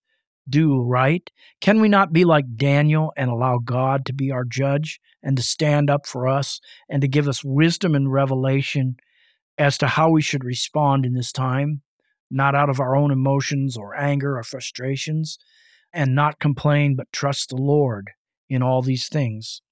do 0.49 0.83
right? 0.83 1.31
Can 1.61 1.81
we 1.81 1.89
not 1.89 2.13
be 2.13 2.25
like 2.25 2.57
Daniel 2.57 3.13
and 3.17 3.31
allow 3.31 3.59
God 3.59 4.05
to 4.07 4.13
be 4.13 4.31
our 4.31 4.45
judge 4.45 5.01
and 5.23 5.37
to 5.37 5.43
stand 5.43 5.91
up 5.91 6.07
for 6.07 6.27
us 6.27 6.61
and 6.89 7.03
to 7.03 7.09
give 7.09 7.29
us 7.29 7.45
wisdom 7.45 7.95
and 7.95 8.13
revelation 8.13 8.97
as 9.59 9.77
to 9.79 9.87
how 9.87 10.11
we 10.11 10.23
should 10.23 10.45
respond 10.45 11.05
in 11.05 11.15
this 11.15 11.33
time, 11.33 11.83
not 12.31 12.55
out 12.55 12.71
of 12.71 12.81
our 12.81 12.97
own 12.97 13.11
emotions 13.11 13.77
or 13.77 13.95
anger 13.95 14.39
or 14.39 14.43
frustrations, 14.43 15.39
and 15.93 16.15
not 16.15 16.41
complain, 16.41 16.97
but 16.97 17.13
trust 17.13 17.51
the 17.51 17.57
Lord 17.57 18.11
in 18.49 18.63
all 18.63 18.83
these 18.83 19.09
things? 19.09 19.63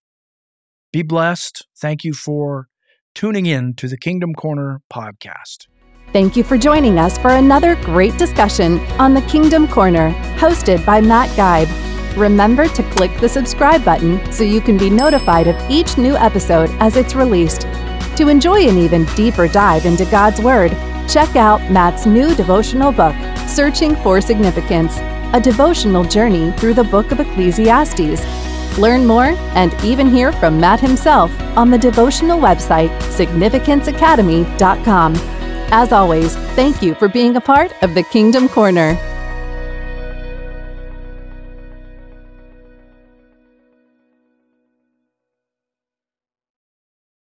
Be 0.93 1.03
blessed. 1.03 1.67
Thank 1.77 2.05
you 2.05 2.13
for 2.13 2.69
tuning 3.15 3.47
in 3.47 3.75
to 3.75 3.89
the 3.89 3.99
Kingdom 3.99 4.35
Corner 4.35 4.81
podcast. 4.93 5.67
Thank 6.19 6.35
you 6.37 6.43
for 6.43 6.59
joining 6.59 6.99
us 6.99 7.17
for 7.17 7.31
another 7.31 7.77
great 7.77 8.19
discussion 8.19 8.81
on 8.99 9.15
the 9.15 9.23
Kingdom 9.23 9.69
Corner, 9.69 10.11
hosted 10.37 10.85
by 10.85 11.01
Matt 11.01 11.29
Guybe. 11.37 11.71
Remember 12.17 12.67
to 12.67 12.83
click 12.91 13.17
the 13.21 13.29
subscribe 13.29 13.85
button 13.85 14.33
so 14.33 14.43
you 14.43 14.61
can 14.61 14.77
be 14.77 14.91
notified 14.91 15.47
of 15.47 15.55
each 15.71 15.97
new 15.97 16.17
episode 16.17 16.71
as 16.81 16.97
it's 16.97 17.15
released. 17.15 17.69
To 18.17 18.27
enjoy 18.27 18.67
an 18.67 18.79
even 18.79 19.05
deeper 19.15 19.47
dive 19.47 19.87
into 19.87 20.05
God's 20.07 20.41
Word, 20.41 20.73
check 21.09 21.37
out 21.37 21.61
Matt's 21.71 22.05
new 22.05 22.35
devotional 22.35 22.91
book, 22.91 23.15
Searching 23.47 23.95
for 23.95 24.21
Significance, 24.21 24.97
a 25.35 25.41
devotional 25.41 26.03
journey 26.03 26.51
through 26.57 26.75
the 26.75 26.83
book 26.83 27.13
of 27.13 27.21
Ecclesiastes. 27.21 28.27
Learn 28.77 29.07
more 29.07 29.37
and 29.55 29.73
even 29.85 30.09
hear 30.09 30.33
from 30.33 30.59
Matt 30.59 30.81
himself 30.81 31.31
on 31.57 31.71
the 31.71 31.79
devotional 31.79 32.41
website, 32.41 32.91
significanceacademy.com. 33.03 35.38
As 35.71 35.93
always, 35.93 36.35
thank 36.57 36.83
you 36.83 36.95
for 36.95 37.09
being 37.09 37.37
a 37.37 37.43
part 37.43 37.75
of 37.83 37.95
the 37.95 38.03
Kingdom 38.03 38.49
Corner. 38.49 38.97